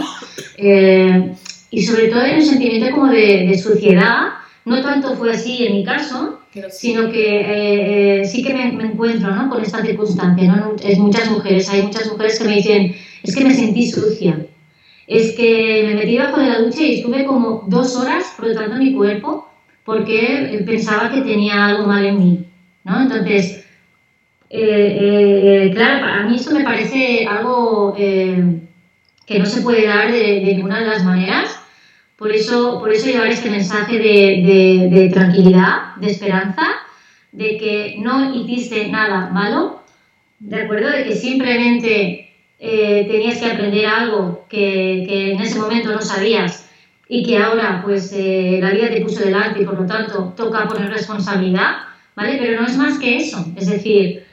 Eh, 0.59 1.33
y 1.71 1.83
sobre 1.83 2.09
todo 2.09 2.21
hay 2.21 2.35
un 2.35 2.45
sentimiento 2.45 2.91
como 2.91 3.07
de, 3.13 3.47
de, 3.47 3.59
suciedad. 3.59 4.33
No 4.67 4.83
tanto 4.83 5.15
fue 5.15 5.31
así 5.31 5.65
en 5.65 5.77
mi 5.77 5.85
caso, 5.85 6.41
sino 6.71 7.11
que 7.11 8.29
sí 8.31 8.43
que 8.43 8.53
me, 8.53 8.73
me, 8.73 8.85
encuentro 8.85 9.35
¿no? 9.35 9.49
con 9.49 9.63
esta 9.63 9.81
circunstancia. 9.81 10.53
¿no? 10.53 10.77
Es 10.85 10.99
muchas 10.99 11.31
mujeres, 11.31 11.71
hay 11.71 11.83
muchas 11.85 12.11
mujeres 12.11 12.39
que 12.39 12.45
me 12.45 12.57
dicen, 12.57 12.95
es 13.23 13.35
que 13.35 13.45
me 13.45 13.55
sentí 13.55 13.91
sucia 13.91 14.37
es 15.11 15.33
que 15.33 15.83
me 15.89 15.95
metí 15.97 16.17
bajo 16.19 16.39
de 16.39 16.47
la 16.47 16.61
ducha 16.61 16.83
y 16.83 17.01
estuve 17.01 17.25
como 17.25 17.65
dos 17.67 17.97
horas 17.97 18.27
frotando 18.37 18.77
mi 18.77 18.95
cuerpo 18.95 19.49
porque 19.85 20.63
pensaba 20.65 21.11
que 21.11 21.23
tenía 21.23 21.67
algo 21.67 21.89
mal 21.89 22.07
en 22.07 22.19
mí, 22.19 22.47
¿no? 22.85 23.03
Entonces, 23.03 23.60
eh, 24.51 25.67
eh, 25.67 25.71
claro, 25.73 26.07
a 26.07 26.23
mí 26.25 26.37
eso 26.37 26.53
me 26.53 26.65
parece 26.65 27.27
algo 27.27 27.95
eh, 27.97 28.61
que 29.27 29.39
no 29.39 29.47
se 29.47 29.63
puede 29.63 29.87
dar 29.87 30.11
de, 30.11 30.43
ninguna 30.43 30.81
de 30.81 30.87
las 30.87 31.05
maneras. 31.05 31.57
Por 32.17 32.33
eso, 32.33 32.79
por 32.81 32.93
eso 32.93 33.07
llevar 33.07 33.29
este 33.29 33.49
mensaje 33.49 33.99
de, 33.99 34.89
de 34.91 35.09
tranquilidad, 35.09 35.97
de 35.97 36.11
esperanza, 36.11 36.67
de 37.33 37.57
que 37.57 37.97
no 37.99 38.35
hiciste 38.35 38.89
nada 38.89 39.31
malo, 39.31 39.83
¿de 40.39 40.63
acuerdo? 40.63 40.91
De 40.91 41.05
que 41.05 41.15
simplemente 41.15 42.31
eh, 42.59 43.07
tenías 43.09 43.39
que 43.39 43.51
aprender 43.51 43.87
algo 43.87 44.45
que, 44.49 45.05
que, 45.09 45.33
en 45.33 45.41
ese 45.41 45.59
momento 45.59 45.93
no 45.93 46.03
sabías 46.03 46.69
y 47.09 47.25
que 47.25 47.39
ahora 47.39 47.81
pues 47.83 48.13
eh, 48.13 48.59
la 48.61 48.71
vida 48.71 48.91
te 48.91 49.01
puso 49.01 49.25
delante 49.25 49.63
y 49.63 49.65
por 49.65 49.81
lo 49.81 49.87
tanto 49.87 50.35
toca 50.37 50.69
poner 50.69 50.91
responsabilidad, 50.91 51.77
¿vale? 52.15 52.37
Pero 52.39 52.61
no 52.61 52.67
es 52.67 52.77
más 52.77 52.99
que 52.99 53.17
eso, 53.17 53.47
es 53.57 53.67
decir, 53.67 54.27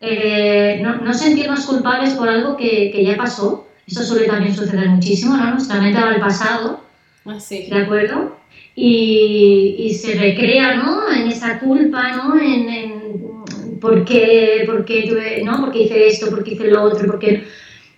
eh, 0.00 0.80
no, 0.82 0.96
no, 0.96 1.12
sentirnos 1.12 1.66
culpables 1.66 2.14
por 2.14 2.28
algo 2.28 2.56
que, 2.56 2.90
que, 2.90 3.04
ya 3.04 3.16
pasó, 3.16 3.68
eso 3.86 4.02
suele 4.02 4.26
también 4.26 4.54
suceder 4.54 4.88
muchísimo, 4.88 5.36
¿no? 5.36 5.52
Nuestra 5.52 5.80
mente 5.80 6.00
va 6.00 6.08
al 6.08 6.20
pasado, 6.20 6.80
ah, 7.26 7.38
¿de 7.50 7.76
acuerdo? 7.76 8.36
Y, 8.74 9.76
y, 9.78 9.94
se 9.94 10.14
recrea, 10.14 10.76
¿no? 10.76 11.12
En 11.12 11.28
esa 11.28 11.58
culpa, 11.58 12.16
¿no? 12.16 12.40
En, 12.40 12.68
en 12.68 13.80
¿por, 13.80 14.04
qué, 14.04 14.62
por, 14.66 14.84
qué, 14.84 15.42
¿no? 15.44 15.60
¿por 15.60 15.72
qué 15.72 15.82
hice 15.82 16.06
esto? 16.06 16.30
¿Por 16.30 16.44
qué 16.44 16.52
hice 16.52 16.68
lo 16.68 16.82
otro? 16.82 17.06
¿Por 17.06 17.18
qué 17.18 17.44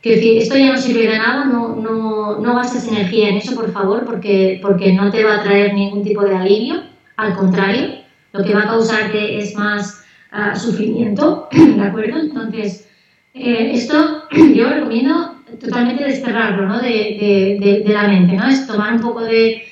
Quiero 0.03 0.17
decir, 0.17 0.39
esto 0.39 0.57
ya 0.57 0.73
no 0.73 0.79
sirve 0.79 1.07
de 1.07 1.17
nada, 1.17 1.45
no, 1.45 1.77
no, 1.77 2.41
no 2.41 2.55
gastes 2.57 2.89
energía 2.89 3.29
en 3.29 3.37
eso, 3.37 3.55
por 3.55 3.71
favor, 3.71 4.05
porque, 4.05 4.59
porque 4.61 4.93
no 4.93 5.13
te 5.13 5.23
va 5.23 5.37
a 5.37 5.43
traer 5.45 5.75
ningún 5.75 6.03
tipo 6.03 6.23
de 6.23 6.35
alivio, 6.35 6.83
al 7.17 7.37
contrario, 7.37 8.01
lo 8.33 8.43
que 8.43 8.53
va 8.53 8.63
a 8.63 8.67
causarte 8.67 9.39
es 9.39 9.55
más 9.55 10.02
uh, 10.33 10.57
sufrimiento, 10.59 11.49
¿de 11.53 11.83
acuerdo? 11.83 12.19
Entonces, 12.19 12.89
eh, 13.35 13.73
esto 13.75 14.25
yo 14.55 14.69
recomiendo 14.69 15.37
totalmente 15.61 16.05
desterrarlo 16.05 16.67
¿no? 16.67 16.81
de, 16.81 17.59
de, 17.61 17.83
de, 17.85 17.93
la 17.93 18.09
mente, 18.09 18.35
¿no? 18.35 18.49
Es 18.49 18.67
tomar 18.67 18.95
un 18.95 19.01
poco 19.01 19.21
de, 19.21 19.63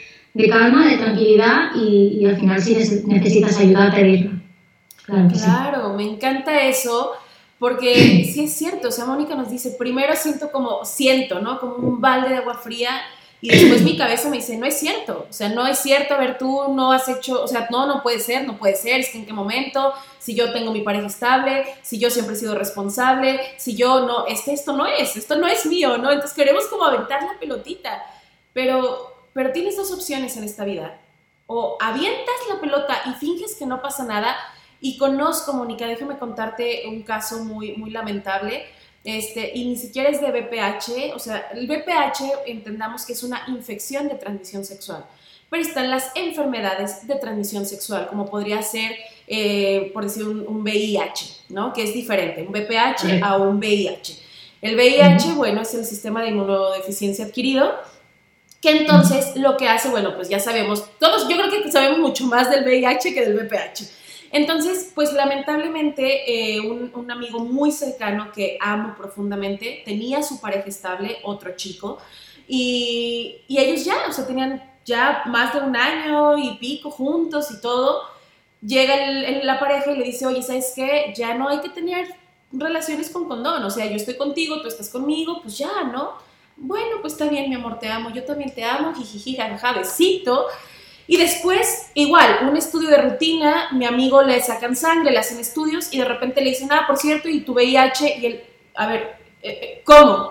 calma, 0.49 0.87
de 0.87 0.99
tranquilidad 0.99 1.71
y, 1.75 2.19
y, 2.21 2.27
al 2.27 2.37
final 2.37 2.61
si 2.61 2.75
necesitas 3.07 3.59
ayuda 3.59 3.89
a 3.89 3.95
pedirla. 3.95 4.33
Claro, 5.05 5.29
claro 5.33 5.95
me 5.95 6.05
encanta 6.05 6.63
eso 6.63 7.13
porque 7.59 8.25
sí 8.33 8.45
es 8.45 8.55
cierto, 8.55 8.89
o 8.89 8.91
sea, 8.91 9.05
Mónica 9.05 9.35
nos 9.35 9.51
dice, 9.51 9.77
primero 9.79 10.15
siento 10.17 10.51
como, 10.51 10.85
siento, 10.85 11.41
¿no? 11.41 11.61
Como 11.61 11.75
un 11.77 12.01
balde 12.01 12.31
de 12.31 12.37
agua 12.37 12.55
fría 12.55 12.91
y 13.41 13.49
después 13.49 13.83
mi 13.83 13.97
cabeza 13.97 14.29
me 14.29 14.37
dice, 14.37 14.57
no 14.59 14.67
es 14.67 14.79
cierto, 14.79 15.27
o 15.29 15.33
sea, 15.33 15.49
no 15.49 15.67
es 15.67 15.79
cierto, 15.79 16.15
a 16.15 16.19
ver, 16.19 16.37
tú 16.37 16.75
no 16.75 16.93
has 16.93 17.09
hecho, 17.09 17.43
o 17.43 17.49
sea, 17.49 17.69
no, 17.71 17.87
no 17.87 18.03
puede 18.03 18.21
ser, 18.21 18.47
no 18.47 18.59
puede 18.59 18.77
ser, 18.77 19.01
es 19.01 19.11
que 19.11 19.19
en 19.19 19.27
qué 19.27 19.33
momento, 19.33 19.95
si 20.19 20.35
yo 20.35 20.53
tengo 20.53 20.73
mi 20.73 20.83
pareja 20.83 21.07
estable, 21.07 21.65
si 21.83 21.99
yo 21.99 22.11
siempre 22.11 22.35
he 22.35 22.39
sido 22.39 22.55
responsable, 22.55 23.41
si 23.57 23.77
yo 23.77 24.07
no, 24.07 24.27
es 24.27 24.43
que 24.43 24.53
esto 24.53 24.75
no 24.75 24.87
es, 24.87 25.17
esto 25.17 25.37
no 25.37 25.47
es 25.47 25.65
mío, 25.65 25.97
¿no? 25.97 26.11
Entonces 26.11 26.37
queremos 26.37 26.67
como 26.67 26.85
aventar 26.85 27.23
la 27.23 27.39
pelotita, 27.39 28.03
pero, 28.53 29.29
pero 29.33 29.53
tienes 29.53 29.77
dos 29.77 29.91
opciones 29.91 30.37
en 30.37 30.45
esta 30.45 30.65
vida, 30.65 31.01
o 31.47 31.79
avientas 31.81 32.37
la 32.49 32.61
pelota 32.61 33.01
y 33.07 33.13
finges 33.15 33.57
que 33.57 33.67
no 33.67 33.83
pasa 33.83 34.05
nada. 34.05 34.37
Y 34.81 34.97
conozco, 34.97 35.53
Mónica, 35.53 35.87
déjame 35.87 36.17
contarte 36.17 36.85
un 36.87 37.03
caso 37.03 37.45
muy, 37.45 37.77
muy 37.77 37.91
lamentable. 37.91 38.67
Este, 39.03 39.53
y 39.55 39.65
ni 39.65 39.77
siquiera 39.77 40.11
es 40.11 40.21
de 40.21 40.31
BPH, 40.31 41.15
o 41.15 41.19
sea, 41.19 41.49
el 41.55 41.67
BPH 41.67 42.47
entendamos 42.47 43.07
que 43.07 43.15
es 43.15 43.23
una 43.23 43.45
infección 43.49 44.09
de 44.09 44.17
transmisión 44.17 44.65
sexual, 44.65 45.07
pero 45.49 45.63
están 45.63 45.91
las 45.91 46.11
enfermedades 46.15 47.07
de 47.07 47.15
transmisión 47.17 47.65
sexual, 47.65 48.09
como 48.09 48.27
podría 48.27 48.63
ser, 48.63 48.93
eh, 49.27 49.91
por 49.95 50.05
decir, 50.05 50.29
un, 50.29 50.63
VIH, 50.63 51.45
¿no? 51.49 51.73
Que 51.73 51.85
es 51.85 51.95
diferente, 51.95 52.43
un 52.43 52.53
BPH 52.53 53.23
a 53.23 53.39
un 53.39 53.59
VIH. 53.59 54.19
El 54.61 54.77
VIH, 54.77 55.33
bueno, 55.33 55.63
es 55.63 55.73
el 55.73 55.87
sistema 55.87 56.23
de 56.23 56.29
inmunodeficiencia 56.29 57.25
adquirido, 57.25 57.73
que 58.61 58.71
entonces 58.73 59.35
lo 59.37 59.57
que 59.57 59.67
hace, 59.67 59.89
bueno, 59.89 60.15
pues 60.15 60.29
ya 60.29 60.39
sabemos, 60.39 60.85
todos, 60.99 61.27
yo 61.27 61.37
creo 61.39 61.51
que 61.51 61.73
sabemos 61.73 61.99
mucho 62.01 62.27
más 62.27 62.51
del 62.51 62.65
VIH 62.65 63.15
que 63.15 63.25
del 63.25 63.35
VPH. 63.35 64.00
Entonces, 64.33 64.93
pues 64.95 65.13
lamentablemente 65.13 66.55
eh, 66.57 66.61
un, 66.61 67.11
amigo 67.11 67.41
muy 67.41 67.73
cercano 67.73 68.31
que 68.33 68.59
amo 68.61 68.95
profundamente 68.97 69.83
tenía 69.85 70.23
su 70.23 70.41
pareja 70.41 70.69
estable, 70.69 71.19
otro 71.25 71.57
chico, 71.57 71.99
y, 72.47 73.43
ellos 73.49 73.85
ya, 73.85 74.07
o 74.09 74.13
sea, 74.13 74.27
tenían 74.27 74.63
ya 74.85 75.23
más 75.27 75.55
de 75.55 75.61
un 75.61 75.77
año 75.77 76.39
y 76.39 76.57
pico 76.59 76.91
juntos 76.91 77.51
y 77.51 77.61
todo. 77.61 78.03
Llega 78.61 78.97
la 79.43 79.59
pareja 79.59 79.93
y 79.93 79.99
le 79.99 80.05
dice, 80.05 80.27
oye, 80.27 80.43
¿sabes 80.43 80.73
qué? 80.75 81.13
Ya 81.17 81.35
no 81.35 81.49
hay 81.49 81.61
que 81.61 81.69
tener 81.69 82.09
relaciones 82.53 83.11
con 83.11 83.29
condón, 83.29 83.63
o 83.63 83.71
sea, 83.71 83.87
yo 83.87 83.95
estoy 83.95 84.17
contigo, 84.17 84.61
tú 84.61 84.69
estás 84.69 84.91
conmigo, 84.91 85.41
pues 85.43 85.57
ya, 85.59 85.85
¿no? 85.85 86.15
Bueno, 86.57 86.97
pues 87.01 87.15
está 87.15 87.27
bien, 87.29 87.49
mi 87.49 87.55
amor, 87.55 87.79
te 87.79 87.89
amo, 87.89 88.11
yo 88.11 88.25
también 88.25 88.53
te 88.55 88.65
amo, 88.65 88.93
jijiji, 88.95 89.37
jajaja. 89.37 89.85
Y 91.11 91.17
después, 91.17 91.91
igual, 91.95 92.49
un 92.49 92.57
estudio 92.57 92.89
de 92.89 93.03
rutina, 93.03 93.71
mi 93.73 93.85
amigo 93.85 94.23
le 94.23 94.41
sacan 94.41 94.77
sangre, 94.77 95.11
le 95.11 95.19
hacen 95.19 95.41
estudios 95.41 95.93
y 95.93 95.99
de 95.99 96.05
repente 96.05 96.41
le 96.41 96.51
dicen, 96.51 96.69
ah, 96.71 96.85
por 96.87 96.99
cierto, 96.99 97.29
y 97.29 97.41
tu 97.41 97.53
VIH, 97.53 98.19
y 98.21 98.27
él, 98.27 98.45
a 98.77 98.87
ver, 98.87 99.17
eh, 99.43 99.59
eh, 99.61 99.83
¿cómo? 99.85 100.31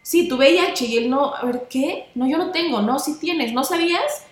Sí, 0.00 0.28
tu 0.28 0.36
VIH, 0.36 0.84
y 0.84 0.96
él 0.98 1.10
no, 1.10 1.34
a 1.34 1.44
ver, 1.44 1.62
¿qué? 1.68 2.06
No, 2.14 2.28
yo 2.28 2.38
no 2.38 2.52
tengo, 2.52 2.80
no, 2.82 3.00
si 3.00 3.18
tienes, 3.18 3.52
¿no 3.52 3.64
sabías? 3.64 4.24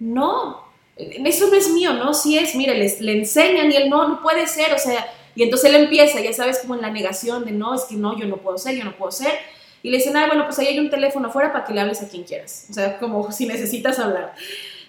No, 0.00 0.64
eso 0.96 1.46
no 1.46 1.54
es 1.54 1.70
mío, 1.70 1.92
no, 1.92 2.12
sí 2.12 2.36
es, 2.36 2.56
mire, 2.56 2.76
les, 2.76 3.00
le 3.00 3.12
enseñan 3.12 3.70
y 3.70 3.76
él 3.76 3.88
no, 3.88 4.08
no 4.08 4.22
puede 4.22 4.48
ser, 4.48 4.74
o 4.74 4.78
sea, 4.80 5.06
y 5.36 5.44
entonces 5.44 5.70
él 5.70 5.76
empieza, 5.76 6.20
ya 6.20 6.32
sabes, 6.32 6.58
como 6.58 6.74
en 6.74 6.82
la 6.82 6.90
negación 6.90 7.44
de 7.44 7.52
no, 7.52 7.72
es 7.72 7.84
que 7.84 7.94
no, 7.94 8.18
yo 8.18 8.26
no 8.26 8.38
puedo 8.38 8.58
ser, 8.58 8.74
yo 8.74 8.82
no 8.82 8.96
puedo 8.96 9.12
ser. 9.12 9.38
Y 9.84 9.90
le 9.90 9.98
dicen, 9.98 10.16
ah, 10.16 10.26
bueno, 10.26 10.44
pues 10.44 10.58
ahí 10.58 10.66
hay 10.66 10.80
un 10.80 10.90
teléfono 10.90 11.28
afuera 11.28 11.52
para 11.52 11.64
que 11.64 11.72
le 11.72 11.80
hables 11.80 12.02
a 12.02 12.08
quien 12.08 12.24
quieras. 12.24 12.66
O 12.68 12.72
sea, 12.72 12.98
como 12.98 13.30
si 13.30 13.46
necesitas 13.46 14.00
hablar. 14.00 14.34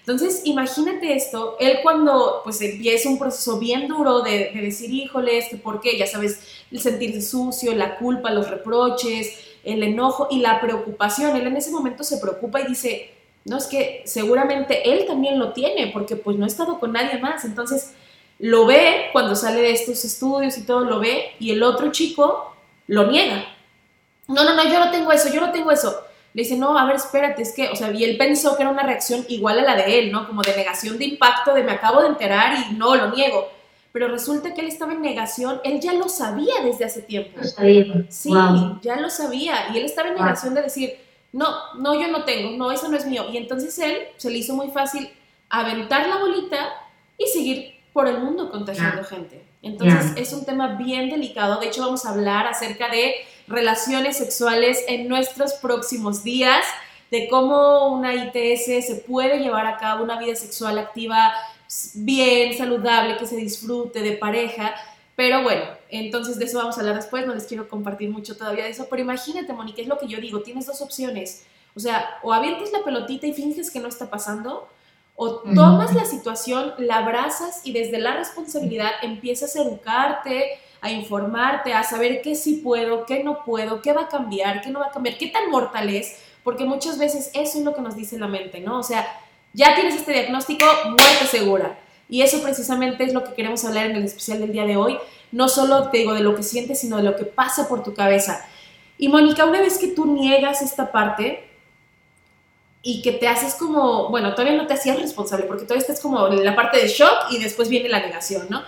Entonces, 0.08 0.40
imagínate 0.44 1.14
esto, 1.14 1.58
él 1.60 1.80
cuando 1.82 2.40
pues 2.42 2.62
empieza 2.62 3.10
un 3.10 3.18
proceso 3.18 3.58
bien 3.58 3.88
duro 3.88 4.22
de, 4.22 4.52
decir, 4.54 4.90
híjole, 4.90 5.36
este, 5.36 5.58
¿por 5.58 5.82
qué? 5.82 5.98
Ya 5.98 6.06
sabes, 6.06 6.40
el 6.70 6.80
sentirse 6.80 7.20
sucio, 7.20 7.74
la 7.74 7.98
culpa, 7.98 8.30
los 8.30 8.48
reproches, 8.48 9.38
el 9.64 9.82
enojo 9.82 10.28
y 10.30 10.38
la 10.38 10.62
preocupación. 10.62 11.36
Él 11.36 11.46
en 11.46 11.58
ese 11.58 11.70
momento 11.70 12.04
se 12.04 12.16
preocupa 12.16 12.62
y 12.62 12.68
dice, 12.68 13.10
no, 13.44 13.58
es 13.58 13.66
que 13.66 14.00
seguramente 14.06 14.90
él 14.90 15.04
también 15.06 15.38
lo 15.38 15.52
tiene, 15.52 15.88
porque 15.88 16.16
pues 16.16 16.38
no 16.38 16.46
ha 16.46 16.48
estado 16.48 16.80
con 16.80 16.92
nadie 16.92 17.18
más. 17.18 17.44
Entonces, 17.44 17.92
lo 18.38 18.64
ve 18.64 19.10
cuando 19.12 19.36
sale 19.36 19.60
de 19.60 19.72
estos 19.72 20.06
estudios 20.06 20.56
y 20.56 20.62
todo, 20.62 20.86
lo 20.86 21.00
ve, 21.00 21.32
y 21.38 21.50
el 21.50 21.62
otro 21.62 21.92
chico 21.92 22.56
lo 22.86 23.10
niega. 23.10 23.44
No, 24.26 24.42
no, 24.42 24.54
no, 24.54 24.64
yo 24.64 24.82
no 24.82 24.90
tengo 24.90 25.12
eso, 25.12 25.28
yo 25.30 25.42
no 25.42 25.52
tengo 25.52 25.70
eso 25.70 26.07
le 26.34 26.42
dice, 26.42 26.56
no, 26.56 26.78
a 26.78 26.84
ver, 26.84 26.96
espérate, 26.96 27.42
es 27.42 27.54
que, 27.54 27.68
o 27.68 27.76
sea, 27.76 27.90
y 27.90 28.04
él 28.04 28.16
pensó 28.16 28.56
que 28.56 28.62
era 28.62 28.70
una 28.70 28.82
reacción 28.82 29.24
igual 29.28 29.58
a 29.58 29.62
la 29.62 29.74
de 29.74 29.98
él, 29.98 30.12
¿no? 30.12 30.26
Como 30.26 30.42
de 30.42 30.54
negación 30.56 30.98
de 30.98 31.06
impacto, 31.06 31.54
de 31.54 31.62
me 31.62 31.72
acabo 31.72 32.02
de 32.02 32.08
enterar 32.08 32.56
y 32.70 32.74
no, 32.74 32.94
lo 32.94 33.10
niego. 33.10 33.48
Pero 33.92 34.08
resulta 34.08 34.54
que 34.54 34.60
él 34.60 34.68
estaba 34.68 34.92
en 34.92 35.00
negación, 35.00 35.60
él 35.64 35.80
ya 35.80 35.94
lo 35.94 36.08
sabía 36.08 36.54
desde 36.62 36.84
hace 36.84 37.02
tiempo. 37.02 37.40
Sí, 38.08 38.30
ya 38.82 39.00
lo 39.00 39.10
sabía. 39.10 39.70
Y 39.72 39.78
él 39.78 39.86
estaba 39.86 40.08
en 40.08 40.14
negación 40.14 40.54
de 40.54 40.62
decir, 40.62 40.98
no, 41.32 41.74
no, 41.78 42.00
yo 42.00 42.08
no 42.08 42.24
tengo, 42.24 42.56
no, 42.56 42.70
eso 42.70 42.88
no 42.88 42.96
es 42.96 43.06
mío. 43.06 43.24
Y 43.32 43.38
entonces 43.38 43.78
él 43.78 43.96
se 44.16 44.30
le 44.30 44.38
hizo 44.38 44.54
muy 44.54 44.68
fácil 44.68 45.10
aventar 45.48 46.06
la 46.06 46.18
bolita 46.18 46.68
y 47.16 47.26
seguir 47.26 47.74
por 47.92 48.06
el 48.06 48.18
mundo 48.18 48.50
contagiando 48.50 49.02
gente. 49.02 49.44
Entonces 49.62 50.12
es 50.16 50.32
un 50.32 50.44
tema 50.44 50.76
bien 50.76 51.10
delicado. 51.10 51.58
De 51.58 51.66
hecho, 51.66 51.82
vamos 51.82 52.04
a 52.04 52.10
hablar 52.10 52.46
acerca 52.46 52.88
de 52.88 53.14
relaciones 53.48 54.16
sexuales 54.18 54.84
en 54.88 55.08
nuestros 55.08 55.54
próximos 55.54 56.22
días, 56.22 56.64
de 57.10 57.28
cómo 57.28 57.88
una 57.88 58.14
ITS 58.14 58.86
se 58.86 59.02
puede 59.06 59.38
llevar 59.38 59.66
a 59.66 59.78
cabo 59.78 60.04
una 60.04 60.18
vida 60.18 60.34
sexual 60.34 60.78
activa 60.78 61.32
bien, 61.94 62.56
saludable, 62.56 63.16
que 63.16 63.26
se 63.26 63.36
disfrute 63.36 64.00
de 64.00 64.12
pareja. 64.12 64.74
Pero 65.16 65.42
bueno, 65.42 65.64
entonces 65.88 66.38
de 66.38 66.44
eso 66.44 66.58
vamos 66.58 66.76
a 66.76 66.80
hablar 66.80 66.96
después, 66.96 67.26
no 67.26 67.34
les 67.34 67.44
quiero 67.44 67.68
compartir 67.68 68.10
mucho 68.10 68.36
todavía 68.36 68.64
de 68.64 68.70
eso, 68.70 68.86
pero 68.88 69.02
imagínate, 69.02 69.52
Mónica, 69.52 69.82
es 69.82 69.88
lo 69.88 69.98
que 69.98 70.06
yo 70.06 70.20
digo, 70.20 70.40
tienes 70.42 70.66
dos 70.66 70.80
opciones. 70.80 71.44
O 71.74 71.80
sea, 71.80 72.18
o 72.22 72.32
avientas 72.32 72.72
la 72.72 72.84
pelotita 72.84 73.26
y 73.26 73.32
finges 73.32 73.70
que 73.70 73.80
no 73.80 73.88
está 73.88 74.10
pasando, 74.10 74.68
o 75.16 75.40
tomas 75.54 75.92
la 75.96 76.04
situación, 76.04 76.74
la 76.78 76.98
abrazas 76.98 77.62
y 77.64 77.72
desde 77.72 77.98
la 77.98 78.14
responsabilidad 78.14 78.92
empiezas 79.02 79.56
a 79.56 79.62
educarte, 79.62 80.60
a 80.80 80.90
informarte, 80.90 81.72
a 81.72 81.82
saber 81.82 82.22
qué 82.22 82.34
sí 82.34 82.60
puedo, 82.62 83.04
qué 83.06 83.24
no 83.24 83.44
puedo, 83.44 83.82
qué 83.82 83.92
va 83.92 84.02
a 84.02 84.08
cambiar, 84.08 84.60
qué 84.60 84.70
no 84.70 84.80
va 84.80 84.86
a 84.86 84.90
cambiar, 84.90 85.18
qué 85.18 85.28
tan 85.28 85.50
mortal 85.50 85.88
es, 85.88 86.16
porque 86.44 86.64
muchas 86.64 86.98
veces 86.98 87.30
eso 87.34 87.58
es 87.58 87.64
lo 87.64 87.74
que 87.74 87.82
nos 87.82 87.96
dice 87.96 88.18
la 88.18 88.28
mente, 88.28 88.60
¿no? 88.60 88.78
O 88.78 88.82
sea, 88.82 89.06
ya 89.52 89.74
tienes 89.74 89.96
este 89.96 90.12
diagnóstico, 90.12 90.64
muerte 90.84 91.26
segura. 91.30 91.78
Y 92.08 92.22
eso 92.22 92.42
precisamente 92.42 93.04
es 93.04 93.12
lo 93.12 93.24
que 93.24 93.34
queremos 93.34 93.64
hablar 93.64 93.86
en 93.86 93.96
el 93.96 94.04
especial 94.04 94.40
del 94.40 94.52
día 94.52 94.64
de 94.64 94.76
hoy. 94.76 94.98
No 95.30 95.48
solo 95.48 95.90
te 95.90 95.98
digo 95.98 96.14
de 96.14 96.20
lo 96.20 96.34
que 96.34 96.42
sientes, 96.42 96.80
sino 96.80 96.96
de 96.96 97.02
lo 97.02 97.16
que 97.16 97.24
pasa 97.24 97.68
por 97.68 97.82
tu 97.82 97.92
cabeza. 97.92 98.46
Y 98.96 99.08
Mónica, 99.08 99.44
una 99.44 99.60
vez 99.60 99.78
que 99.78 99.88
tú 99.88 100.06
niegas 100.06 100.62
esta 100.62 100.90
parte 100.90 101.48
y 102.82 103.02
que 103.02 103.12
te 103.12 103.28
haces 103.28 103.54
como, 103.54 104.08
bueno, 104.08 104.34
todavía 104.34 104.56
no 104.56 104.66
te 104.66 104.74
hacías 104.74 104.98
responsable 104.98 105.46
porque 105.46 105.64
todavía 105.64 105.82
estás 105.82 106.00
como 106.00 106.26
en 106.28 106.44
la 106.44 106.56
parte 106.56 106.78
de 106.78 106.88
shock 106.88 107.30
y 107.30 107.38
después 107.38 107.68
viene 107.68 107.88
la 107.88 108.00
negación, 108.00 108.46
¿no? 108.48 108.62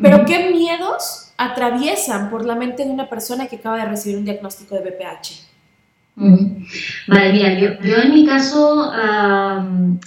Pero 0.00 0.24
¿qué 0.24 0.50
miedos 0.50 1.27
atraviesan 1.38 2.28
por 2.28 2.44
la 2.44 2.56
mente 2.56 2.84
de 2.84 2.90
una 2.90 3.08
persona 3.08 3.46
que 3.46 3.56
acaba 3.56 3.78
de 3.78 3.86
recibir 3.86 4.18
un 4.18 4.24
diagnóstico 4.24 4.74
de 4.74 4.82
BPH? 4.82 5.48
Vale, 7.06 7.32
mira, 7.32 7.54
yo, 7.54 7.96
en 8.02 8.12
mi 8.12 8.26
caso 8.26 8.92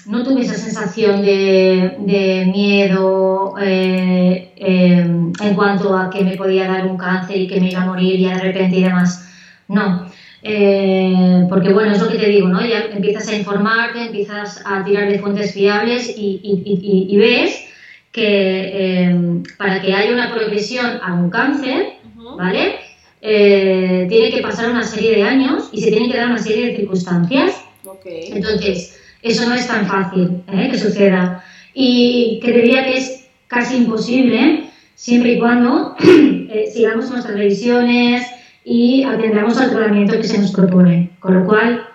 no 0.08 0.24
tuve 0.24 0.42
esa 0.42 0.56
sensación 0.56 1.22
de, 1.22 2.52
miedo 2.54 3.56
eh, 3.62 4.52
em, 4.58 5.32
en 5.42 5.56
cuanto 5.56 5.98
a 5.98 6.10
que 6.10 6.24
me 6.26 6.36
podía 6.36 6.68
dar 6.68 6.86
un 6.86 6.98
cáncer 6.98 7.38
y 7.38 7.48
que 7.48 7.62
me 7.62 7.72
iba 7.72 7.84
a 7.84 7.86
morir 7.86 8.20
ya 8.20 8.36
de 8.36 8.42
repente 8.42 8.76
y 8.76 8.84
demás. 8.84 9.26
No, 9.70 10.08
eh, 10.44 11.46
porque 11.48 11.72
bueno, 11.72 11.94
es 11.94 12.02
lo 12.02 12.10
que 12.10 12.18
te 12.18 12.28
digo, 12.28 12.50
¿no? 12.50 12.60
Ya 12.66 12.88
empiezas 12.92 13.30
a 13.30 13.36
informarte, 13.36 14.08
empiezas 14.08 14.62
a 14.66 14.84
tirar 14.84 15.08
de 15.08 15.18
fuentes 15.18 15.54
fiables 15.54 16.14
y 16.18 17.16
ves 17.18 17.71
que 18.12 19.04
em, 19.04 19.44
para 19.58 19.82
que 19.82 19.94
haya 19.94 20.14
una 20.14 20.34
progresión 20.34 21.00
a 21.02 21.14
un 21.14 21.30
cáncer, 21.30 21.94
¿vale? 22.38 22.76
Eh, 23.22 24.08
tiene 24.10 24.32
que 24.32 24.42
pasar 24.42 24.70
una 24.70 24.84
serie 24.84 25.16
de 25.16 25.24
años 25.24 25.70
y 25.72 25.82
se 25.82 25.92
tienen 25.92 26.12
que 26.12 26.18
dar 26.18 26.28
una 26.28 26.40
serie 26.40 26.68
de 26.68 26.76
circunstancias. 26.76 27.64
Entonces, 28.04 29.00
eso 29.22 29.48
no 29.48 29.56
es 29.56 29.68
tan 29.68 29.86
fácil 29.86 30.44
¿eh? 30.52 30.70
que 30.72 30.78
suceda. 30.78 31.44
Y 31.74 32.40
que 32.44 32.52
diría 32.52 32.86
que 32.86 32.98
es 32.98 33.28
casi 33.48 33.78
imposible 33.78 34.66
siempre 34.96 35.34
y 35.34 35.40
cuando 35.40 35.96
eh, 36.04 36.70
sigamos 36.74 37.10
nuestras 37.10 37.38
revisiones 37.38 38.26
y 38.66 39.04
atendamos 39.04 39.58
al 39.58 39.72
tratamiento 39.72 40.18
que 40.18 40.28
se 40.28 40.40
nos 40.40 40.52
propone. 40.52 41.12
Con 41.20 41.40
lo 41.40 41.46
cual, 41.46 41.88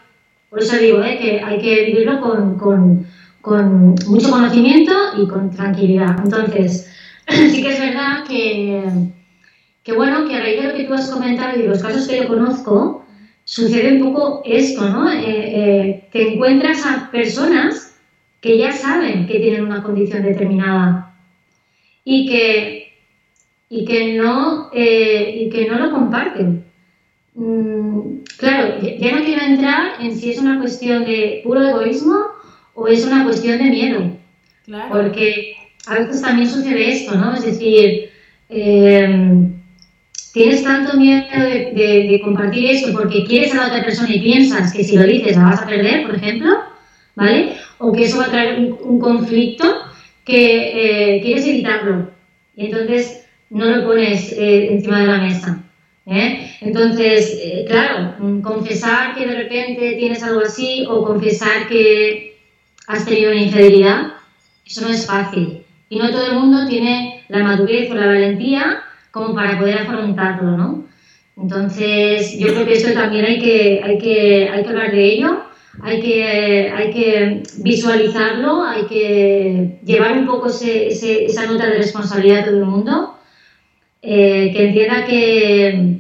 por 0.49 0.61
eso 0.61 0.77
digo 0.77 1.03
que 1.03 1.43
hay 1.45 1.61
que 1.61 1.85
vivirlo 1.87 2.21
con, 2.21 2.57
con 2.57 3.07
con 3.47 3.95
mucho 4.09 4.29
conocimiento 4.29 4.93
y 5.17 5.29
con 5.29 5.53
tranquilidad. 5.53 6.17
Entonces, 6.25 6.93
sí 7.29 7.63
que 7.63 7.75
es 7.75 7.79
verdad 7.79 8.25
que, 8.27 8.83
que, 9.85 9.93
bueno, 9.93 10.27
que 10.27 10.35
a 10.35 10.41
raíz 10.41 10.63
de 10.63 10.69
lo 10.69 10.75
que 10.75 10.83
tú 10.83 10.95
has 10.95 11.09
comentado 11.09 11.57
y 11.57 11.63
los 11.63 11.81
casos 11.81 12.09
que 12.09 12.17
yo 12.17 12.27
conozco, 12.27 13.07
sucede 13.45 14.03
un 14.03 14.13
poco 14.13 14.43
esto, 14.45 14.91
¿no? 14.91 15.09
Eh, 15.13 15.23
eh, 15.27 16.09
que 16.11 16.33
encuentras 16.33 16.85
a 16.85 17.09
personas 17.13 17.97
que 18.41 18.59
ya 18.59 18.73
saben 18.73 19.29
que 19.29 19.39
tienen 19.39 19.65
una 19.65 19.85
condición 19.85 20.25
determinada 20.25 21.15
y 22.03 22.27
que, 22.27 22.95
y 23.69 23.85
que, 23.85 24.15
no, 24.15 24.71
eh, 24.73 25.37
y 25.43 25.51
que 25.51 25.69
no 25.69 25.79
lo 25.79 25.93
comparten. 25.93 26.65
Mm, 27.37 28.25
claro, 28.39 28.81
ya 28.81 29.13
no 29.13 29.25
quiero 29.25 29.45
entrar 29.45 30.01
en 30.01 30.17
si 30.17 30.33
es 30.33 30.41
una 30.41 30.59
cuestión 30.59 31.05
de 31.05 31.43
puro 31.45 31.63
egoísmo 31.63 32.36
o 32.77 32.87
es 32.87 33.05
una 33.05 33.25
cuestión 33.25 33.59
de 33.59 33.65
miedo. 33.65 34.11
Porque 34.91 35.57
a 35.87 35.95
veces 35.95 36.23
también 36.23 36.49
sucede 36.49 36.93
esto, 36.93 37.17
¿no? 37.17 37.35
Es 37.35 37.45
decir, 37.45 38.11
em, 38.49 39.55
tienes 40.33 40.63
tanto 40.63 40.97
miedo 40.97 41.27
de, 41.41 42.21
compartir 42.23 42.71
esto 42.71 42.93
porque 42.93 43.25
quieres 43.25 43.55
a 43.55 43.57
la 43.57 43.67
otra 43.69 43.85
persona 43.85 44.15
y 44.15 44.21
piensas 44.21 44.73
que 44.73 44.85
si 44.85 44.97
lo 44.97 45.05
dices 45.05 45.37
la 45.37 45.45
vas 45.45 45.63
a 45.63 45.67
perder, 45.67 46.07
por 46.07 46.17
ejemplo, 46.17 46.51
¿vale? 47.15 47.57
o 47.79 47.93
que 47.93 48.05
eso 48.05 48.19
va 48.19 48.27
a 48.27 48.31
traer 48.31 48.59
un, 48.61 48.99
conflicto 48.99 49.65
que 50.25 51.17
eh, 51.17 51.21
quieres 51.23 51.47
evitarlo. 51.47 52.11
Y 52.57 52.67
entonces 52.67 53.27
no 53.51 53.67
lo 53.67 53.87
pones 53.87 54.33
eh, 54.33 54.73
encima 54.73 55.01
de 55.01 55.07
la 55.07 55.19
mesa. 55.19 55.63
¿eh? 56.07 56.51
Entonces, 56.61 57.39
claro, 57.69 58.15
mm, 58.19 58.41
confesar 58.41 59.15
que 59.15 59.27
de 59.27 59.37
repente 59.37 59.95
tienes 59.99 60.23
algo 60.23 60.41
así 60.41 60.85
o 60.89 61.05
confesar 61.05 61.69
que 61.69 62.36
has 62.87 63.05
tenido 63.05 63.33
una 63.33 63.43
infidelidad, 63.43 64.13
eso 64.65 64.83
no 64.83 64.89
es 64.89 65.07
fácil. 65.07 65.63
Y 65.89 65.99
no 65.99 66.11
todo 66.11 66.27
el 66.27 66.39
mundo 66.39 66.67
tiene 66.69 67.25
la 67.29 67.45
madurez 67.45 67.91
o 67.91 67.95
la 67.95 68.07
valentía 68.07 68.83
como 69.11 69.35
para 69.35 69.59
poder 69.59 69.79
afrontarlo, 69.79 70.57
¿no? 70.57 70.87
Entonces, 71.37 72.39
yo 72.39 72.49
creo 72.49 72.65
que 72.65 72.73
esto 72.73 72.93
también 72.93 73.25
hay 73.25 73.39
que, 73.39 73.81
hay 73.83 73.99
que, 73.99 74.49
hay 74.49 74.63
que 74.63 74.69
hablar 74.69 74.91
de 74.91 75.05
ello, 75.05 75.43
hay 75.83 76.01
que, 76.01 76.73
hay 76.75 76.91
que 76.91 77.43
visualizarlo, 77.59 78.63
hay 78.65 78.87
que 78.87 79.79
llevar 79.85 80.17
un 80.19 80.27
poco 80.27 80.49
esa 80.49 81.47
nota 81.47 81.67
de 81.67 81.79
responsabilidad 81.79 82.41
a 82.41 82.45
todo 82.47 82.59
el 82.59 82.65
mundo, 82.65 83.19
eh, 84.01 84.51
que 84.55 84.69
entienda 84.69 85.05
que, 85.05 85.99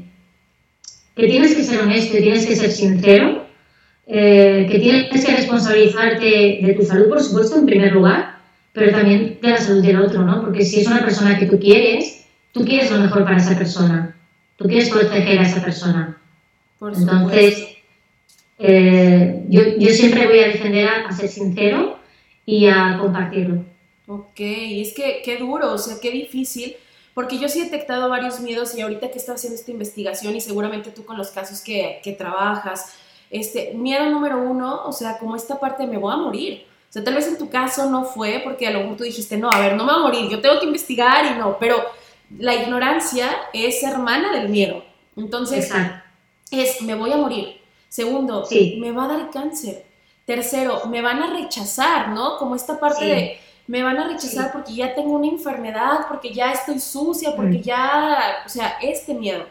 que 1.14 1.26
tienes 1.26 1.54
que 1.54 1.64
ser 1.64 1.80
honesto 1.80 2.16
y 2.16 2.22
tienes 2.22 2.46
que 2.46 2.56
ser 2.56 2.70
sincero, 2.70 3.45
eh, 4.08 4.68
que 4.70 4.78
tienes 4.78 5.24
que 5.24 5.36
responsabilizarte 5.36 6.60
de 6.62 6.74
tu 6.78 6.84
salud, 6.84 7.08
por 7.08 7.20
supuesto, 7.20 7.56
en 7.58 7.66
primer 7.66 7.92
lugar, 7.92 8.38
pero 8.72 8.92
también 8.92 9.38
de 9.42 9.48
la 9.48 9.58
salud 9.58 9.82
del 9.82 10.00
otro, 10.00 10.22
¿no? 10.22 10.42
Porque 10.42 10.64
si 10.64 10.80
es 10.80 10.86
una 10.86 11.02
persona 11.02 11.38
que 11.38 11.46
tú 11.46 11.58
quieres, 11.58 12.24
tú 12.52 12.64
quieres 12.64 12.90
lo 12.90 12.98
mejor 12.98 13.24
para 13.24 13.38
esa 13.38 13.58
persona, 13.58 14.14
tú 14.56 14.66
quieres 14.68 14.90
proteger 14.90 15.38
a 15.40 15.42
esa 15.42 15.60
persona. 15.60 16.18
Entonces, 16.80 17.76
eh, 18.58 19.44
yo, 19.48 19.62
yo, 19.78 19.88
siempre 19.90 20.26
voy 20.26 20.38
a 20.38 20.48
defender 20.48 20.88
a, 20.88 21.10
ser 21.12 21.28
sincero 21.28 21.98
y 22.44 22.68
a 22.68 22.98
compartirlo. 23.00 23.64
Ok, 24.06 24.38
es 24.38 24.94
que 24.94 25.22
qué 25.24 25.36
duro, 25.36 25.72
o 25.72 25.78
sea, 25.78 25.96
qué 26.00 26.12
difícil, 26.12 26.76
porque 27.12 27.38
yo 27.38 27.48
sí 27.48 27.60
he 27.60 27.64
detectado 27.64 28.08
varios 28.08 28.40
miedos 28.40 28.76
y 28.76 28.82
ahorita 28.82 29.10
que 29.10 29.18
estoy 29.18 29.34
haciendo 29.34 29.58
esta 29.58 29.72
investigación 29.72 30.36
y 30.36 30.40
seguramente 30.40 30.90
tú 30.90 31.04
con 31.04 31.16
los 31.16 31.30
casos 31.30 31.60
que, 31.60 31.98
que 32.04 32.12
trabajas, 32.12 32.94
este, 33.30 33.74
miedo 33.74 34.08
número 34.10 34.38
uno, 34.38 34.82
o 34.84 34.92
sea, 34.92 35.18
como 35.18 35.36
esta 35.36 35.58
parte 35.58 35.86
me 35.86 35.98
voy 35.98 36.12
a 36.12 36.16
morir 36.16 36.66
sea, 36.96 37.04
tal 37.04 37.14
vez 37.14 37.28
en 37.28 37.36
tu 37.36 37.50
caso 37.50 37.90
no 37.90 38.04
fue 38.04 38.40
porque 38.42 38.66
a 38.66 38.70
lo 38.70 38.80
mejor 38.80 38.96
tú 38.96 39.04
dijiste, 39.04 39.36
no, 39.36 39.50
a 39.50 39.60
ver, 39.60 39.76
no 39.76 39.84
me 39.84 39.92
voy 39.92 40.00
a 40.00 40.04
morir, 40.04 40.30
yo 40.30 40.40
tengo 40.40 40.58
que 40.58 40.66
investigar 40.66 41.26
y 41.26 41.38
no, 41.38 41.58
pero 41.58 41.76
la 42.38 42.54
ignorancia 42.54 43.30
es 43.52 43.82
hermana 43.82 44.32
del 44.32 44.48
miedo. 44.48 44.82
Entonces, 45.14 45.70
es, 46.50 46.80
me 46.82 46.94
voy 46.94 47.12
a 47.12 47.18
morir. 47.18 47.60
Segundo, 47.88 48.46
me 48.78 48.92
va 48.92 49.04
a 49.04 49.08
dar 49.08 49.30
cáncer. 49.30 49.84
Tercero, 50.24 50.86
me 50.86 51.02
van 51.02 51.22
a 51.22 51.34
rechazar, 51.34 52.08
¿no? 52.08 52.38
Como 52.38 52.56
esta 52.56 52.80
parte 52.80 53.04
de, 53.04 53.40
me 53.66 53.82
van 53.82 53.98
a 53.98 54.08
rechazar 54.08 54.52
porque 54.52 54.74
ya 54.74 54.94
tengo 54.94 55.12
una 55.12 55.28
enfermedad, 55.28 56.06
porque 56.08 56.32
ya 56.32 56.52
estoy 56.52 56.80
sucia, 56.80 57.36
porque 57.36 57.58
mm. 57.58 57.62
ya, 57.62 58.42
o 58.44 58.48
sea, 58.48 58.78
este 58.80 59.14
miedo. 59.14 59.44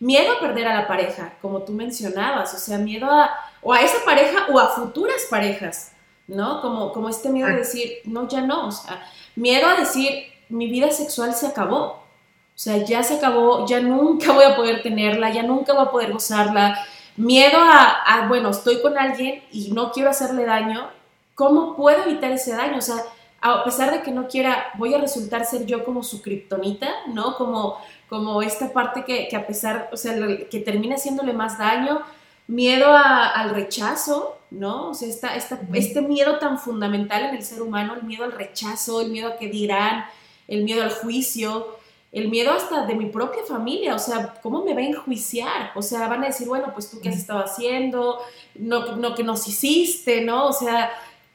Miedo 0.00 0.32
a 0.32 0.40
perder 0.40 0.68
a 0.68 0.74
la 0.74 0.86
pareja, 0.86 1.34
como 1.42 1.62
tú 1.62 1.72
mencionabas, 1.72 2.54
o 2.54 2.58
sea, 2.58 2.78
miedo 2.78 3.10
a, 3.10 3.30
o 3.62 3.72
a 3.72 3.80
esa 3.80 4.04
pareja 4.04 4.46
o 4.52 4.58
a 4.58 4.68
futuras 4.68 5.26
parejas. 5.30 5.92
¿no? 6.28 6.60
Como, 6.60 6.92
como 6.92 7.08
este 7.08 7.30
miedo 7.30 7.48
de 7.48 7.54
ah. 7.54 7.58
decir, 7.58 7.98
no, 8.04 8.28
ya 8.28 8.42
no, 8.42 8.68
o 8.68 8.72
sea, 8.72 9.02
miedo 9.34 9.66
a 9.66 9.74
decir, 9.74 10.26
mi 10.50 10.70
vida 10.70 10.90
sexual 10.90 11.34
se 11.34 11.46
acabó, 11.46 11.84
o 11.84 12.60
sea, 12.60 12.84
ya 12.84 13.02
se 13.02 13.14
acabó, 13.14 13.66
ya 13.66 13.80
nunca 13.80 14.32
voy 14.32 14.44
a 14.44 14.54
poder 14.54 14.82
tenerla, 14.82 15.32
ya 15.32 15.42
nunca 15.42 15.72
voy 15.72 15.86
a 15.86 15.90
poder 15.90 16.12
gozarla, 16.12 16.78
miedo 17.16 17.58
a, 17.60 18.26
bueno, 18.28 18.50
estoy 18.50 18.80
con 18.80 18.96
alguien 18.98 19.42
y 19.50 19.72
no 19.72 19.90
quiero 19.90 20.10
hacerle 20.10 20.44
daño, 20.44 20.90
¿cómo 21.34 21.74
puedo 21.74 22.04
evitar 22.04 22.30
ese 22.30 22.54
daño? 22.54 22.78
O 22.78 22.82
sea, 22.82 23.02
a 23.40 23.64
pesar 23.64 23.92
de 23.92 24.02
que 24.02 24.10
no 24.10 24.28
quiera, 24.28 24.66
voy 24.76 24.94
a 24.94 24.98
resultar 24.98 25.44
ser 25.44 25.64
yo 25.66 25.84
como 25.84 26.02
su 26.02 26.22
kriptonita, 26.22 26.88
¿no? 27.12 27.36
Como, 27.36 27.78
como 28.08 28.42
esta 28.42 28.72
parte 28.72 29.04
que, 29.04 29.28
que 29.28 29.36
a 29.36 29.46
pesar, 29.46 29.88
o 29.92 29.96
sea, 29.96 30.14
que 30.50 30.60
termina 30.60 30.96
haciéndole 30.96 31.32
más 31.32 31.58
daño, 31.58 32.02
miedo 32.48 32.96
al 32.96 33.50
rechazo, 33.50 34.38
¿no? 34.50 34.90
O 34.90 34.94
sea, 34.94 35.08
esta, 35.08 35.60
este 35.74 36.00
miedo 36.00 36.38
tan 36.38 36.58
fundamental 36.58 37.26
en 37.26 37.36
el 37.36 37.44
ser 37.44 37.62
humano, 37.62 37.94
el 37.94 38.02
miedo 38.02 38.24
al 38.24 38.32
rechazo, 38.32 39.00
el 39.02 39.10
miedo 39.10 39.28
a 39.28 39.36
que 39.36 39.48
dirán, 39.48 40.06
el 40.48 40.64
miedo 40.64 40.82
al 40.82 40.90
juicio, 40.90 41.76
el 42.10 42.28
miedo 42.28 42.52
hasta 42.52 42.86
de 42.86 42.94
mi 42.94 43.06
propia 43.06 43.42
familia, 43.46 43.94
o 43.94 43.98
sea, 43.98 44.34
¿cómo 44.42 44.64
me 44.64 44.72
va 44.72 44.80
a 44.80 44.84
enjuiciar? 44.84 45.72
O 45.74 45.82
sea, 45.82 46.08
van 46.08 46.24
a 46.24 46.28
decir, 46.28 46.48
bueno, 46.48 46.70
pues 46.72 46.90
tú 46.90 47.00
qué 47.02 47.10
has 47.10 47.18
estado 47.18 47.44
haciendo, 47.44 48.18
no, 48.54 48.96
no 48.96 49.14
que 49.14 49.22
nos 49.22 49.46
hiciste, 49.46 50.22
¿no? 50.22 50.46
O 50.46 50.52
sea, 50.54 50.90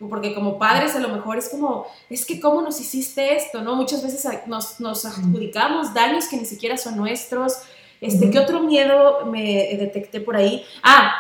porque 0.10 0.34
como 0.34 0.58
padres 0.58 0.96
a 0.96 1.00
lo 1.00 1.10
mejor 1.10 1.38
es 1.38 1.50
como, 1.50 1.88
es 2.10 2.26
que 2.26 2.40
cómo 2.40 2.62
nos 2.62 2.80
hiciste 2.80 3.36
esto, 3.36 3.62
¿no? 3.62 3.76
Muchas 3.76 4.04
veces 4.04 4.28
nos, 4.48 4.80
nos 4.80 5.06
adjudicamos 5.06 5.94
daños 5.94 6.28
que 6.28 6.38
ni 6.38 6.46
siquiera 6.46 6.78
son 6.78 6.98
nuestros, 6.98 7.60
este, 8.04 8.30
¿Qué 8.30 8.38
otro 8.38 8.60
miedo 8.60 9.26
me 9.28 9.78
detecté 9.80 10.20
por 10.20 10.36
ahí? 10.36 10.66
Ah, 10.84 11.16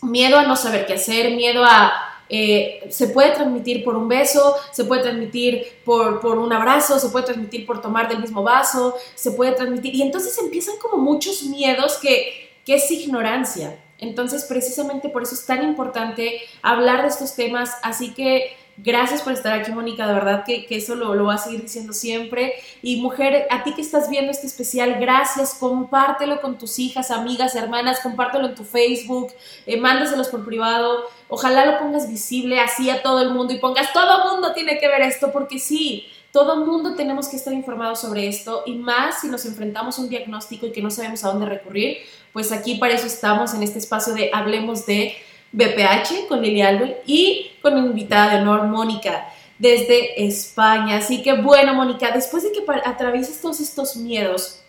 miedo 0.00 0.38
a 0.38 0.44
no 0.44 0.56
saber 0.56 0.86
qué 0.86 0.94
hacer, 0.94 1.36
miedo 1.36 1.62
a... 1.62 1.92
Eh, 2.30 2.86
se 2.88 3.08
puede 3.08 3.32
transmitir 3.32 3.84
por 3.84 3.94
un 3.94 4.08
beso, 4.08 4.56
se 4.72 4.84
puede 4.84 5.02
transmitir 5.02 5.66
por, 5.84 6.20
por, 6.20 6.38
un 6.38 6.50
abrazo, 6.50 6.98
se 6.98 7.10
puede 7.10 7.26
transmitir 7.26 7.66
por 7.66 7.82
tomar 7.82 8.08
del 8.08 8.20
mismo 8.20 8.42
vaso, 8.42 8.96
se 9.14 9.32
puede 9.32 9.52
transmitir... 9.52 9.94
Y 9.94 10.00
entonces 10.00 10.36
empiezan 10.38 10.76
como 10.80 10.96
muchos 10.96 11.42
miedos 11.42 11.98
que, 11.98 12.58
que 12.64 12.76
es 12.76 12.90
ignorancia. 12.90 13.78
Entonces, 14.04 14.44
precisamente 14.44 15.08
por 15.08 15.22
eso 15.22 15.34
es 15.34 15.44
tan 15.44 15.62
importante 15.64 16.40
hablar 16.62 17.02
de 17.02 17.08
estos 17.08 17.34
temas. 17.34 17.72
Así 17.82 18.14
que 18.14 18.56
Gracias 18.76 19.22
por 19.22 19.32
estar 19.32 19.52
aquí, 19.52 19.70
Mónica, 19.70 20.04
de 20.08 20.14
verdad 20.14 20.42
que, 20.44 20.66
eso 20.70 20.96
lo, 20.96 21.14
lo 21.14 21.24
voy 21.24 21.34
a 21.34 21.38
seguir 21.38 21.62
diciendo 21.62 21.92
siempre. 21.92 22.54
Y 22.82 23.00
mujer, 23.00 23.46
a 23.50 23.62
ti 23.62 23.72
que 23.72 23.82
estás 23.82 24.10
viendo 24.10 24.32
este 24.32 24.48
especial, 24.48 24.96
gracias, 24.98 25.54
compártelo 25.54 26.40
con 26.40 26.58
tus 26.58 26.80
hijas, 26.80 27.12
amigas, 27.12 27.54
hermanas, 27.54 28.00
compártelo 28.00 28.48
en 28.48 28.56
tu 28.56 28.64
Facebook, 28.64 29.32
eh, 29.66 29.76
mándaselos 29.76 30.28
por 30.28 30.44
privado, 30.44 31.04
ojalá 31.28 31.66
lo 31.66 31.78
pongas 31.78 32.08
visible 32.08 32.58
así 32.58 32.90
a 32.90 33.00
todo 33.00 33.22
el 33.22 33.30
mundo 33.30 33.52
y 33.52 33.58
pongas, 33.58 33.92
todo 33.92 34.32
mundo 34.32 34.52
tiene 34.54 34.78
que 34.78 34.88
ver 34.88 35.02
esto, 35.02 35.30
porque 35.30 35.60
sí, 35.60 36.08
todo 36.32 36.66
mundo 36.66 36.96
tenemos 36.96 37.28
que 37.28 37.36
estar 37.36 37.54
informados 37.54 38.00
sobre 38.00 38.26
esto. 38.26 38.64
Y 38.66 38.74
más 38.74 39.20
si 39.20 39.28
nos 39.28 39.46
enfrentamos 39.46 40.00
a 40.00 40.02
un 40.02 40.08
diagnóstico 40.08 40.66
y 40.66 40.72
que 40.72 40.82
no 40.82 40.90
sabemos 40.90 41.22
a 41.22 41.28
dónde 41.28 41.46
recurrir, 41.46 41.98
pues 42.34 42.50
aquí 42.50 42.74
para 42.74 42.94
eso 42.94 43.06
estamos 43.06 43.54
en 43.54 43.62
este 43.62 43.78
espacio 43.78 44.12
de 44.12 44.28
Hablemos 44.34 44.84
de 44.86 45.14
BPH 45.52 46.26
con 46.28 46.42
Lili 46.42 46.62
Albel 46.62 46.96
y 47.06 47.52
con 47.62 47.74
mi 47.74 47.86
invitada 47.86 48.34
de 48.34 48.42
honor, 48.42 48.64
Mónica, 48.64 49.32
desde 49.56 50.26
España. 50.26 50.96
Así 50.96 51.22
que 51.22 51.40
bueno, 51.40 51.74
Mónica, 51.74 52.10
después 52.10 52.42
de 52.42 52.50
que 52.50 52.64
atravieses 52.84 53.40
todos 53.40 53.60
estos 53.60 53.94
miedos, 53.94 54.62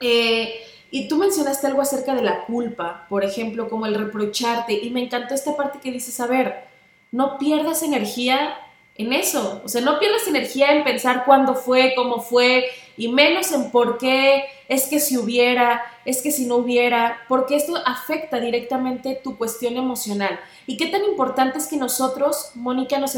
eh, 0.00 0.62
y 0.90 1.08
tú 1.08 1.18
mencionaste 1.18 1.66
algo 1.66 1.82
acerca 1.82 2.14
de 2.14 2.22
la 2.22 2.46
culpa, 2.46 3.04
por 3.10 3.22
ejemplo, 3.22 3.68
como 3.68 3.84
el 3.84 3.94
reprocharte, 3.94 4.72
y 4.72 4.88
me 4.88 5.02
encantó 5.02 5.34
esta 5.34 5.54
parte 5.54 5.80
que 5.80 5.92
dices, 5.92 6.18
a 6.20 6.26
ver, 6.26 6.64
no 7.12 7.36
pierdas 7.36 7.82
energía 7.82 8.56
en 8.94 9.12
eso, 9.12 9.60
o 9.62 9.68
sea, 9.68 9.82
no 9.82 9.98
pierdas 9.98 10.26
energía 10.26 10.72
en 10.72 10.84
pensar 10.84 11.26
cuándo 11.26 11.54
fue, 11.54 11.92
cómo 11.94 12.22
fue, 12.22 12.64
y 12.98 13.08
menos 13.08 13.52
en 13.52 13.70
por 13.70 13.96
qué, 13.96 14.44
es 14.68 14.88
que 14.88 14.98
si 14.98 15.16
hubiera, 15.16 15.80
es 16.04 16.20
que 16.20 16.32
si 16.32 16.44
no 16.44 16.56
hubiera, 16.56 17.18
porque 17.28 17.56
esto 17.56 17.74
afecta 17.86 18.40
directamente 18.40 19.18
tu 19.22 19.38
cuestión 19.38 19.76
emocional. 19.76 20.38
Y 20.66 20.76
qué 20.76 20.88
tan 20.88 21.04
importante 21.04 21.58
es 21.58 21.68
que 21.68 21.76
nosotros, 21.76 22.50
Mónica, 22.56 22.98
nos, 22.98 23.14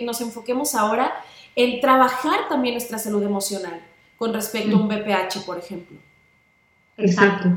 nos 0.00 0.20
enfoquemos 0.20 0.74
ahora 0.74 1.12
en 1.54 1.80
trabajar 1.80 2.48
también 2.48 2.74
nuestra 2.74 2.98
salud 2.98 3.22
emocional 3.22 3.80
con 4.16 4.32
respecto 4.32 4.76
a 4.76 4.80
un 4.80 4.88
BPH, 4.88 5.44
por 5.44 5.58
ejemplo. 5.58 5.98
Exacto. 6.96 7.50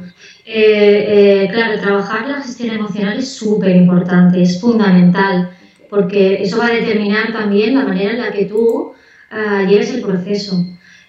Eh, 0.46 1.46
eh, 1.46 1.50
claro, 1.52 1.80
trabajar 1.80 2.28
la 2.28 2.42
gestión 2.42 2.76
emocional 2.76 3.18
es 3.18 3.34
súper 3.34 3.76
importante, 3.76 4.42
es 4.42 4.60
fundamental, 4.60 5.58
porque 5.90 6.44
eso 6.44 6.58
va 6.58 6.68
a 6.68 6.72
determinar 6.72 7.32
también 7.32 7.76
la 7.76 7.86
manera 7.86 8.12
en 8.12 8.20
la 8.20 8.32
que 8.32 8.46
tú 8.46 8.94
uh, 9.32 9.68
lleves 9.68 9.94
el 9.94 10.02
proceso. 10.02 10.64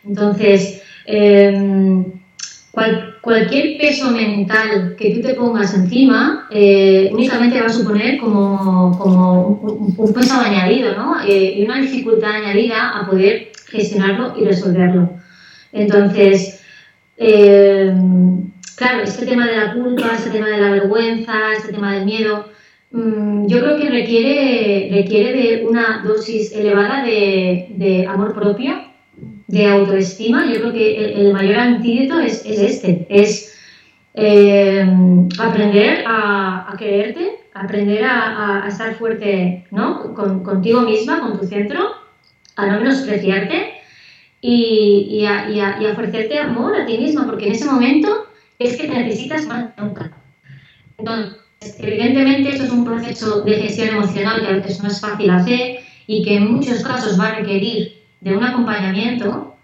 Entonces, 0.04 0.82
em, 1.06 2.04
cualquier 3.20 3.78
peso 3.78 4.10
mental 4.10 4.96
que 4.96 5.14
tú 5.14 5.20
te 5.20 5.34
pongas 5.34 5.74
encima 5.74 6.48
eh, 6.50 7.10
únicamente 7.12 7.60
va 7.60 7.66
a 7.66 7.72
suponer 7.72 8.18
como, 8.18 8.98
como 8.98 9.94
un, 9.96 10.12
peso 10.12 10.40
añadido 10.40 10.96
¿no? 10.96 11.20
Eh, 11.20 11.54
y 11.58 11.64
una 11.64 11.80
dificultad 11.80 12.32
añadida 12.32 12.98
a 12.98 13.06
poder 13.08 13.52
gestionarlo 13.66 14.34
y 14.38 14.44
resolverlo. 14.44 15.10
Entonces, 15.72 16.60
eh, 17.16 17.94
claro, 18.76 19.02
este 19.02 19.26
tema 19.26 19.46
de 19.46 19.56
la 19.56 19.72
culpa, 19.74 20.12
este 20.14 20.30
tema 20.30 20.48
de 20.48 20.58
la 20.58 20.70
vergüenza, 20.70 21.52
este 21.56 21.72
tema 21.72 21.94
del 21.94 22.04
miedo, 22.04 22.48
mm, 22.90 23.46
yo 23.46 23.60
creo 23.60 23.78
que 23.78 23.88
requiere, 23.88 24.90
requiere 24.92 25.32
de 25.32 25.66
una 25.66 26.02
dosis 26.04 26.52
elevada 26.52 27.04
de 27.04 28.06
amor 28.08 28.34
propio 28.34 28.91
de 29.52 29.66
autoestima, 29.66 30.46
yo 30.46 30.60
creo 30.60 30.72
que 30.72 31.14
el, 31.20 31.32
mayor 31.34 31.56
antídoto 31.56 32.20
es, 32.20 32.42
es, 32.46 32.58
este, 32.58 33.06
es 33.10 33.54
eh, 34.14 34.82
aprender 35.38 36.04
a, 36.06 36.72
a, 36.72 36.76
quererte, 36.78 37.38
aprender 37.52 38.02
a, 38.02 38.64
estar 38.66 38.94
fuerte, 38.94 39.66
¿no? 39.70 40.14
Con, 40.14 40.42
contigo 40.42 40.80
misma, 40.80 41.20
con 41.20 41.38
tu 41.38 41.46
centro, 41.46 41.80
a 42.56 42.66
no 42.66 42.80
menospreciarte 42.80 43.74
y, 44.40 45.08
y, 45.10 45.26
a, 45.26 45.50
y, 45.50 45.60
a, 45.60 45.82
y, 45.82 45.84
ofrecerte 45.84 46.38
amor 46.38 46.74
a 46.74 46.86
ti 46.86 46.96
misma, 46.96 47.26
porque 47.26 47.48
en 47.48 47.52
ese 47.52 47.66
momento 47.66 48.28
es 48.58 48.78
que 48.78 48.88
te 48.88 48.94
necesitas 48.94 49.46
más 49.46 49.66
nunca. 49.76 50.12
Entonces, 50.96 51.36
evidentemente 51.78 52.52
esto 52.52 52.64
es 52.64 52.70
un 52.70 52.86
proceso 52.86 53.42
de 53.42 53.56
gestión 53.56 53.88
emocional 53.88 54.40
que 54.40 54.46
a 54.46 54.56
veces 54.56 54.82
no 54.82 54.88
es 54.88 54.98
fácil 54.98 55.28
hacer 55.28 55.80
y 56.06 56.24
que 56.24 56.36
en 56.36 56.54
muchos 56.54 56.82
casos 56.82 57.20
va 57.20 57.26
a 57.26 57.34
requerir 57.34 58.01
de 58.22 58.36
un 58.36 58.44
acompañamiento, 58.44 59.56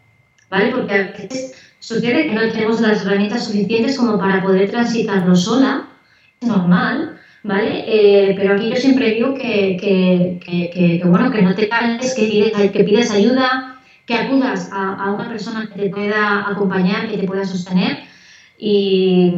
¿vale? 0.50 0.70
Porque 0.72 0.94
a 0.94 1.02
veces 1.12 1.54
sucede 1.78 2.26
que 2.26 2.34
no 2.34 2.40
tenemos 2.52 2.80
las 2.80 3.04
herramientas 3.04 3.46
suficientes 3.46 3.96
como 3.96 4.18
para 4.18 4.42
poder 4.42 4.70
transitarlo 4.70 5.34
sola, 5.36 5.88
es 6.40 6.48
normal, 6.48 7.18
¿vale? 7.44 7.84
Eh, 7.86 8.34
pero 8.36 8.54
aquí 8.54 8.68
yo 8.70 8.76
siempre 8.76 9.12
digo 9.12 9.34
que, 9.34 9.76
que, 9.80 10.40
que, 10.44 11.00
que, 11.00 11.08
bueno, 11.08 11.30
que 11.30 11.42
no 11.42 11.54
te 11.54 11.68
calles, 11.68 12.14
que 12.14 12.26
pides, 12.26 12.72
que 12.72 12.84
pides 12.84 13.10
ayuda, 13.12 13.80
que 14.06 14.14
acudas 14.14 14.70
a, 14.72 14.94
a, 14.94 15.12
una 15.12 15.28
persona 15.28 15.68
que 15.72 15.82
te 15.82 15.90
pueda 15.90 16.50
acompañar, 16.50 17.08
que 17.08 17.18
te 17.18 17.26
pueda 17.26 17.44
sostener 17.44 17.98
y, 18.58 19.32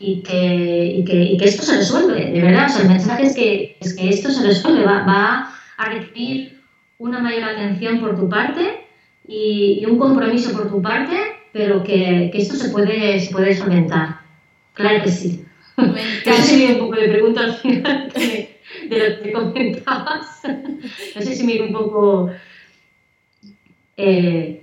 y, 0.00 0.22
que, 0.22 0.84
y, 0.96 1.04
que, 1.04 1.44
esto 1.44 1.62
se 1.62 1.76
resuelve, 1.76 2.32
de 2.32 2.40
verdad. 2.40 2.66
O 2.66 2.68
sea, 2.70 2.82
el 2.82 2.88
mensaje 2.88 3.26
es 3.26 3.34
que, 3.36 3.76
es 3.80 3.94
que 3.94 4.08
esto 4.08 4.30
se 4.30 4.44
resuelve, 4.44 4.84
va, 4.84 5.04
va 5.04 5.54
a 5.76 5.90
recibir 5.90 6.63
una 6.98 7.18
mayor 7.20 7.44
atención 7.44 8.00
por 8.00 8.16
tu 8.16 8.28
parte 8.28 8.86
y, 9.26 9.84
un 9.86 9.98
compromiso 9.98 10.52
por 10.52 10.70
tu 10.70 10.82
parte, 10.82 11.16
pero 11.52 11.82
que, 11.82 12.30
que, 12.32 12.38
esto 12.38 12.56
se 12.56 12.70
puede, 12.70 13.20
se 13.20 13.32
puede 13.32 13.54
solventar. 13.54 14.20
Claro 14.74 15.02
que 15.02 15.10
sí. 15.10 15.44
Me 15.76 15.86
un 16.74 16.78
poco 16.78 16.96
de 16.96 17.08
pregunta 17.08 17.42
al 17.42 17.54
final 17.54 18.12
de, 18.14 18.58
lo 18.88 19.22
que 19.22 19.32
comentabas. 19.32 20.42
No 21.14 21.22
sé 21.22 21.34
si 21.34 21.44
me 21.44 21.60
un 21.60 21.72
poco... 21.72 22.30
Eh, 23.96 24.60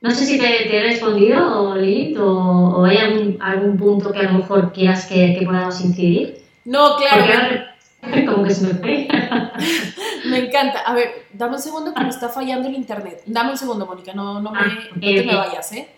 no 0.00 0.10
sé 0.10 0.26
si 0.26 0.38
te, 0.38 0.46
te, 0.46 0.76
he 0.76 0.82
respondido, 0.82 1.74
Lilith, 1.76 2.18
o, 2.18 2.76
o 2.76 2.84
hay 2.84 2.98
algún, 2.98 3.38
algún, 3.40 3.76
punto 3.78 4.12
que 4.12 4.18
a 4.18 4.30
lo 4.30 4.38
mejor 4.38 4.72
quieras 4.72 5.06
que, 5.06 5.34
que 5.38 5.46
podamos 5.46 5.80
incidir. 5.80 6.36
No, 6.64 6.96
claro. 6.96 7.64
como 8.26 8.44
que 8.44 8.54
se 8.54 8.66
me 8.66 8.74
fue. 8.74 9.08
me 10.24 10.38
encanta. 10.38 10.80
A 10.80 10.94
ver, 10.94 11.26
dame 11.32 11.56
un 11.56 11.62
segundo 11.62 11.94
que 11.94 12.02
me 12.02 12.08
está 12.08 12.28
fallando 12.28 12.68
el 12.68 12.74
internet. 12.74 13.22
Dame 13.26 13.52
un 13.52 13.58
segundo, 13.58 13.86
Mónica, 13.86 14.12
no, 14.12 14.40
no, 14.40 14.50
me, 14.50 14.58
ah, 14.58 14.78
no 14.94 15.00
te 15.00 15.22
me 15.22 15.34
vayas, 15.34 15.72
¿eh? 15.72 15.88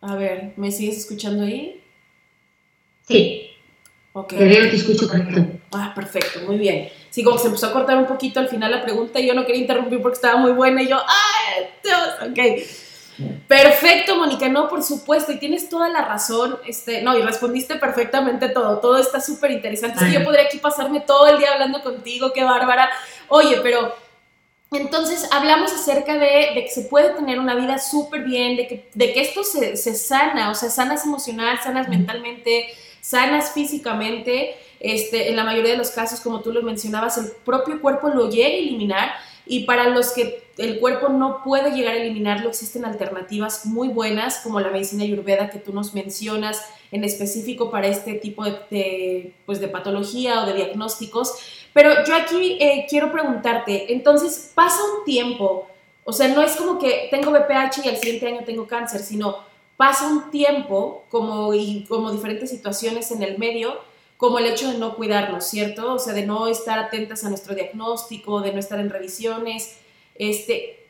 A 0.00 0.14
ver, 0.14 0.52
¿me 0.56 0.70
sigues 0.70 0.98
escuchando 0.98 1.44
ahí? 1.44 1.82
Sí. 3.06 3.50
Okay. 4.12 4.38
Te 4.38 4.44
veo 4.44 4.70
te 4.70 4.76
escucho 4.76 5.08
correcto. 5.08 5.44
Ah, 5.72 5.92
perfecto, 5.94 6.40
muy 6.46 6.56
bien. 6.58 6.88
Sí, 7.10 7.22
como 7.22 7.38
se 7.38 7.46
empezó 7.46 7.66
a 7.66 7.72
cortar 7.72 7.98
un 7.98 8.06
poquito 8.06 8.40
al 8.40 8.48
final 8.48 8.70
la 8.70 8.82
pregunta 8.82 9.20
y 9.20 9.26
yo 9.26 9.34
no 9.34 9.44
quería 9.44 9.60
interrumpir 9.60 10.00
porque 10.00 10.16
estaba 10.16 10.38
muy 10.40 10.52
buena 10.52 10.82
y 10.82 10.88
yo, 10.88 10.98
¡ay, 10.98 11.64
Dios! 11.82 12.30
Ok. 12.30 12.87
Perfecto, 13.48 14.16
Mónica, 14.16 14.48
no, 14.48 14.68
por 14.68 14.82
supuesto, 14.82 15.32
y 15.32 15.38
tienes 15.38 15.68
toda 15.68 15.88
la 15.88 16.02
razón, 16.02 16.58
este, 16.66 17.02
no, 17.02 17.18
y 17.18 17.22
respondiste 17.22 17.74
perfectamente 17.76 18.48
todo, 18.48 18.78
todo 18.78 18.98
está 18.98 19.20
súper 19.20 19.50
interesante, 19.50 19.98
es 19.98 20.04
que 20.04 20.18
yo 20.18 20.24
podría 20.24 20.44
aquí 20.44 20.58
pasarme 20.58 21.00
todo 21.00 21.26
el 21.26 21.38
día 21.38 21.52
hablando 21.52 21.82
contigo, 21.82 22.32
qué 22.32 22.44
bárbara, 22.44 22.88
oye, 23.28 23.58
pero 23.60 23.92
entonces 24.70 25.28
hablamos 25.32 25.72
acerca 25.72 26.14
de, 26.14 26.50
de, 26.54 26.64
que 26.64 26.70
se 26.70 26.82
puede 26.82 27.10
tener 27.10 27.40
una 27.40 27.54
vida 27.54 27.78
súper 27.78 28.22
bien, 28.22 28.56
de 28.56 28.68
que, 28.68 28.88
de 28.94 29.12
que 29.12 29.22
esto 29.22 29.42
se, 29.42 29.76
se, 29.76 29.94
sana, 29.94 30.50
o 30.50 30.54
sea, 30.54 30.70
sanas 30.70 31.04
emocional, 31.04 31.58
sanas 31.62 31.88
mentalmente, 31.88 32.68
sanas 33.00 33.52
físicamente. 33.52 34.56
Este, 34.80 35.30
en 35.30 35.36
la 35.36 35.42
mayoría 35.42 35.72
de 35.72 35.78
los 35.78 35.90
casos, 35.90 36.20
como 36.20 36.40
tú 36.40 36.52
lo 36.52 36.62
mencionabas, 36.62 37.18
el 37.18 37.32
propio 37.44 37.80
cuerpo 37.80 38.10
lo 38.10 38.30
llega 38.30 38.48
a 38.48 38.52
eliminar 38.52 39.10
y 39.48 39.64
para 39.64 39.88
los 39.88 40.12
que 40.12 40.48
el 40.58 40.80
cuerpo 40.80 41.08
no 41.08 41.42
puede 41.42 41.70
llegar 41.70 41.94
a 41.94 41.98
eliminarlo, 41.98 42.48
existen 42.48 42.84
alternativas 42.84 43.64
muy 43.64 43.88
buenas, 43.88 44.38
como 44.38 44.60
la 44.60 44.70
medicina 44.70 45.04
ayurveda 45.04 45.50
que 45.50 45.58
tú 45.58 45.72
nos 45.72 45.94
mencionas 45.94 46.62
en 46.90 47.04
específico 47.04 47.70
para 47.70 47.86
este 47.86 48.14
tipo 48.14 48.44
de, 48.44 49.32
pues 49.46 49.60
de 49.60 49.68
patología 49.68 50.42
o 50.42 50.46
de 50.46 50.54
diagnósticos. 50.54 51.34
Pero 51.72 52.04
yo 52.04 52.14
aquí 52.14 52.58
eh, 52.60 52.86
quiero 52.88 53.12
preguntarte, 53.12 53.92
entonces 53.92 54.52
pasa 54.54 54.78
un 54.98 55.04
tiempo, 55.04 55.68
o 56.04 56.12
sea, 56.12 56.28
no 56.28 56.42
es 56.42 56.56
como 56.56 56.78
que 56.78 57.08
tengo 57.10 57.30
BPH 57.30 57.84
y 57.84 57.88
al 57.88 57.96
siguiente 57.96 58.26
año 58.26 58.40
tengo 58.44 58.66
cáncer, 58.66 59.00
sino 59.00 59.36
pasa 59.76 60.08
un 60.08 60.30
tiempo 60.30 61.04
como, 61.08 61.54
y 61.54 61.84
como 61.88 62.10
diferentes 62.10 62.50
situaciones 62.50 63.10
en 63.12 63.22
el 63.22 63.38
medio, 63.38 63.78
como 64.18 64.38
el 64.38 64.46
hecho 64.46 64.70
de 64.70 64.78
no 64.78 64.96
cuidarnos, 64.96 65.46
¿cierto? 65.46 65.94
O 65.94 65.98
sea, 65.98 66.12
de 66.12 66.26
no 66.26 66.48
estar 66.48 66.78
atentas 66.78 67.24
a 67.24 67.30
nuestro 67.30 67.54
diagnóstico, 67.54 68.42
de 68.42 68.52
no 68.52 68.58
estar 68.58 68.78
en 68.78 68.90
revisiones. 68.90 69.78
Este, 70.16 70.86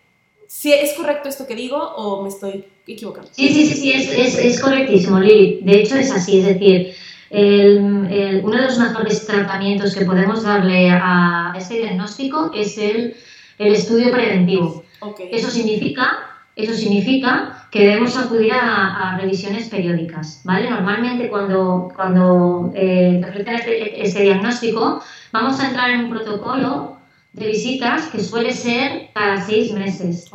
¿sí 0.49 0.73
¿Es 0.73 0.95
correcto 0.95 1.29
esto 1.29 1.47
que 1.47 1.55
digo 1.55 1.77
o 1.77 2.23
me 2.23 2.31
estoy 2.31 2.65
equivocando? 2.87 3.31
Sí, 3.33 3.49
sí, 3.49 3.67
sí, 3.67 3.75
sí 3.75 3.93
es, 3.93 4.09
es, 4.11 4.39
es 4.39 4.61
correctísimo, 4.61 5.21
Lili. 5.21 5.61
De 5.63 5.81
hecho 5.81 5.95
es 5.95 6.11
así, 6.11 6.41
es 6.41 6.47
decir, 6.47 6.95
el, 7.31 8.41
uno 8.43 8.57
de 8.57 8.65
los 8.65 8.79
mejores 8.79 9.27
tratamientos 9.27 9.95
que 9.95 10.05
podemos 10.05 10.43
darle 10.43 10.91
a 10.91 11.55
este 11.57 11.75
diagnóstico 11.75 12.51
es 12.55 12.79
el, 12.79 13.15
el 13.59 13.75
estudio 13.75 14.11
preventivo. 14.11 14.85
Eso, 15.31 15.51
significa, 15.51 16.38
eso 16.59 16.75
significa 16.75 17.69
que 17.71 17.87
debemos 17.87 18.17
acudir 18.17 18.53
a, 18.53 19.17
revisiones 19.21 19.69
periódicas. 19.69 20.41
¿vale? 20.45 20.69
Normalmente 20.69 21.29
cuando, 21.29 21.93
cuando 21.95 22.73
eh, 22.75 23.21
ofrecen 23.27 23.55
este, 23.55 24.03
este, 24.03 24.23
diagnóstico 24.23 25.03
vamos 25.33 25.61
a 25.61 25.69
entrar 25.69 25.91
en 25.91 26.01
un 26.05 26.11
protocolo 26.11 26.99
de 27.33 27.47
visitas 27.47 28.09
que 28.09 28.21
suele 28.21 28.53
ser 28.53 29.11
cada 29.15 29.41
seis 29.41 29.73
meses. 29.73 30.29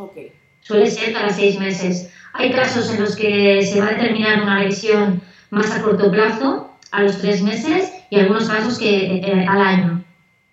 Suele 0.62 0.90
ser 0.90 1.12
cada 1.12 1.28
seis 1.28 1.58
meses. 1.58 2.10
Hay 2.32 2.50
casos 2.52 2.90
en 2.90 3.02
los 3.02 3.16
que 3.16 3.62
se 3.62 3.80
va 3.80 3.88
a 3.88 3.92
determinar 3.92 4.42
una 4.42 4.60
revisión 4.60 5.20
más 5.50 5.70
a 5.72 5.82
corto 5.82 6.10
plazo 6.10 6.70
a 6.90 7.02
los 7.02 7.18
tres 7.20 7.42
meses 7.42 7.92
y 8.08 8.18
algunos 8.18 8.48
casos 8.48 8.78
que 8.78 9.16
eh, 9.16 9.46
al 9.46 9.60
año. 9.60 10.04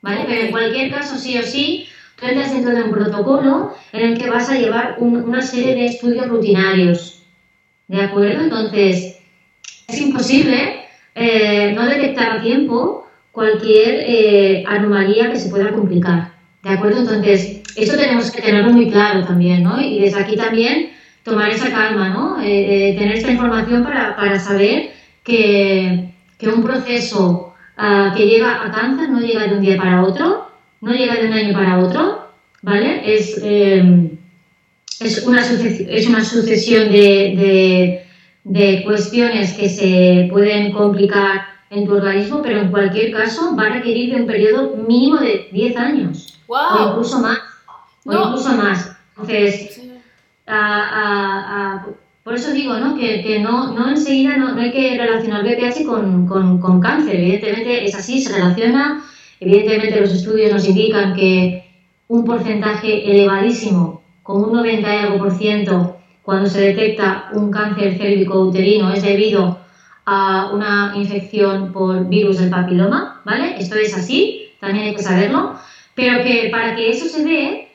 ¿Vale? 0.01 0.25
Pero 0.27 0.41
en 0.41 0.51
cualquier 0.51 0.91
caso, 0.91 1.17
sí 1.17 1.37
o 1.37 1.43
sí, 1.43 1.87
tú 2.21 2.27
entras 2.27 2.53
dentro 2.53 2.75
de 2.75 2.83
un 2.83 2.91
protocolo 2.91 3.73
en 3.91 4.11
el 4.11 4.17
que 4.17 4.29
vas 4.29 4.49
a 4.49 4.57
llevar 4.57 4.95
una 4.99 5.41
serie 5.41 5.73
de 5.73 5.85
estudios 5.87 6.27
rutinarios. 6.27 7.23
¿De 7.87 8.01
acuerdo? 8.01 8.43
Entonces, 8.43 9.17
es 9.87 10.01
imposible 10.01 10.85
eh, 11.15 11.73
no 11.75 11.85
detectar 11.85 12.31
a 12.31 12.41
tiempo 12.41 13.07
cualquier 13.31 14.03
eh, 14.05 14.63
anomalía 14.67 15.31
que 15.31 15.39
se 15.39 15.49
pueda 15.49 15.71
complicar. 15.71 16.31
¿De 16.63 16.69
acuerdo? 16.69 16.99
Entonces, 16.99 17.61
eso 17.75 17.97
tenemos 17.97 18.29
que 18.29 18.41
tenerlo 18.41 18.71
muy 18.71 18.89
claro 18.89 19.25
también, 19.25 19.63
¿no? 19.63 19.81
Y 19.81 19.99
desde 19.99 20.21
aquí 20.21 20.35
también 20.35 20.91
tomar 21.23 21.49
esa 21.49 21.71
calma, 21.71 22.09
¿no? 22.09 22.37
tener 22.37 23.13
esta 23.13 23.31
información 23.31 23.83
para, 23.83 24.15
para 24.15 24.39
saber 24.39 24.91
que, 25.23 26.13
que 26.37 26.49
un 26.49 26.63
proceso 26.63 27.53
uh, 27.77 28.15
que 28.15 28.25
llega 28.25 28.65
a 28.65 28.71
cáncer 28.71 29.09
no 29.09 29.19
llega 29.19 29.47
de 29.47 29.55
un 29.55 29.61
día 29.61 29.77
para 29.77 30.03
otro, 30.03 30.40
no 30.81 30.91
llega 30.91 31.15
de 31.15 31.27
un 31.27 31.33
año 31.33 31.53
para 31.53 31.79
otro, 31.79 32.27
¿vale? 32.61 33.15
Es, 33.15 33.39
eh, 33.43 34.17
es, 34.99 35.25
una, 35.25 35.41
es 35.41 36.07
una 36.07 36.25
sucesión 36.25 36.91
de, 36.91 36.97
de, 37.37 38.05
de, 38.43 38.83
cuestiones 38.83 39.53
que 39.53 39.69
se 39.69 40.27
pueden 40.31 40.71
complicar 40.71 41.41
en 41.69 41.85
tu 41.85 41.93
organismo, 41.93 42.41
pero 42.41 42.59
en 42.59 42.71
cualquier 42.71 43.11
caso 43.13 43.55
va 43.55 43.67
a 43.67 43.73
requerir 43.75 44.13
de 44.13 44.21
un 44.21 44.27
periodo 44.27 44.75
mínimo 44.75 45.17
de 45.17 45.47
10 45.51 45.77
años, 45.77 46.39
wow. 46.47 46.57
o 46.57 46.89
incluso 46.89 47.19
más, 47.19 47.39
o 48.05 48.11
no. 48.11 48.25
incluso 48.25 48.51
más. 48.57 48.91
Entonces, 49.11 49.81
a, 50.47 51.75
a, 51.75 51.85
por 52.23 52.35
eso 52.35 52.51
digo 52.51 52.77
¿no? 52.77 52.95
que, 52.95 53.21
que 53.23 53.39
no, 53.39 53.73
no 53.73 53.89
enseguida 53.89 54.37
no, 54.37 54.53
no, 54.53 54.61
hay 54.61 54.71
que 54.71 54.97
relacionar 54.97 55.43
BPH 55.43 55.85
con, 55.85 56.27
con, 56.27 56.59
con, 56.59 56.79
cáncer. 56.79 57.15
Evidentemente 57.15 57.85
es 57.85 57.95
así, 57.95 58.21
se 58.21 58.33
relaciona. 58.33 59.03
Evidentemente 59.41 59.99
los 59.99 60.13
estudios 60.13 60.53
nos 60.53 60.67
indican 60.67 61.15
que 61.15 61.65
un 62.07 62.23
porcentaje 62.23 63.11
elevadísimo, 63.11 64.03
como 64.21 64.45
un 64.45 64.53
90 64.53 64.93
y 64.93 64.97
algo 64.99 65.17
por 65.17 65.31
ciento, 65.31 65.97
cuando 66.21 66.47
se 66.47 66.61
detecta 66.61 67.31
un 67.33 67.49
cáncer 67.49 67.97
cérvico 67.97 68.39
uterino 68.39 68.93
es 68.93 69.01
debido 69.01 69.57
a 70.05 70.51
una 70.53 70.93
infección 70.95 71.71
por 71.73 72.07
virus 72.07 72.37
del 72.37 72.51
papiloma, 72.51 73.21
¿vale? 73.25 73.55
Esto 73.57 73.75
es 73.77 73.97
así, 73.97 74.51
también 74.59 74.85
hay 74.85 74.95
que 74.95 75.01
saberlo, 75.01 75.55
pero 75.95 76.23
que 76.23 76.49
para 76.51 76.75
que 76.75 76.91
eso 76.91 77.07
se 77.07 77.23
dé, 77.23 77.67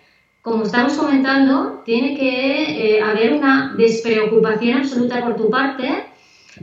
como 0.42 0.62
estamos 0.62 0.92
comentando, 0.92 1.82
tiene 1.84 2.16
que 2.16 2.96
eh, 2.96 3.02
haber 3.02 3.32
una 3.32 3.74
despreocupación 3.76 4.78
absoluta 4.78 5.20
por 5.20 5.34
tu 5.34 5.50
parte 5.50 6.04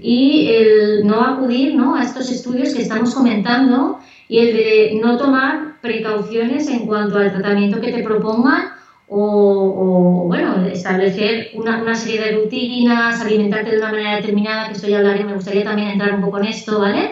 y 0.01 0.47
el 0.47 1.05
no 1.05 1.21
acudir 1.21 1.75
¿no? 1.75 1.95
a 1.95 2.03
estos 2.03 2.31
estudios 2.31 2.73
que 2.73 2.83
estamos 2.83 3.13
comentando 3.13 3.99
y 4.27 4.39
el 4.39 4.55
de 4.55 4.99
no 5.01 5.17
tomar 5.17 5.81
precauciones 5.81 6.67
en 6.69 6.85
cuanto 6.85 7.17
al 7.17 7.31
tratamiento 7.31 7.81
que 7.81 7.91
te 7.91 8.03
propongan 8.03 8.73
o, 9.15 10.23
bueno, 10.27 10.65
establecer 10.65 11.51
una, 11.53 11.93
serie 11.93 12.19
de 12.19 12.31
rutinas, 12.31 13.21
alimentarte 13.21 13.71
de 13.71 13.77
una 13.77 13.91
manera 13.91 14.15
determinada, 14.15 14.67
que 14.67 14.73
esto 14.73 14.87
ya 14.87 14.99
hablaré, 14.99 15.23
me 15.23 15.35
gustaría 15.35 15.63
también 15.63 15.89
entrar 15.89 16.15
un 16.15 16.21
poco 16.21 16.39
en 16.39 16.45
esto, 16.45 16.79
¿vale? 16.79 17.11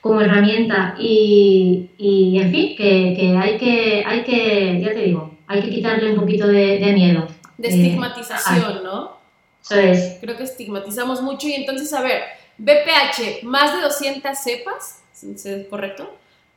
Como 0.00 0.20
herramienta 0.22 0.94
y, 0.98 1.90
y 1.98 2.38
en 2.40 2.50
fin, 2.50 2.76
que, 2.76 3.14
que, 3.18 3.36
hay 3.36 3.58
que, 3.58 4.04
hay 4.06 4.22
que, 4.22 4.80
ya 4.80 4.94
te 4.94 5.00
digo, 5.00 5.34
hay 5.46 5.62
que 5.62 5.70
quitarle 5.70 6.12
un 6.12 6.20
poquito 6.20 6.46
de, 6.46 6.78
miedo. 6.94 7.26
De 7.58 7.68
estigmatización, 7.68 8.82
¿no? 8.82 9.18
Eso 9.62 9.76
es. 9.76 10.18
Creo 10.20 10.36
que 10.36 10.44
estigmatizamos 10.44 11.22
mucho 11.22 11.46
y 11.46 11.54
entonces, 11.54 11.92
a 11.92 12.02
ver, 12.02 12.22
BPH, 12.58 13.42
más 13.42 13.74
de 13.74 13.82
200 13.82 14.36
cepas, 14.36 15.02
¿es 15.22 15.66
correcto? 15.68 16.10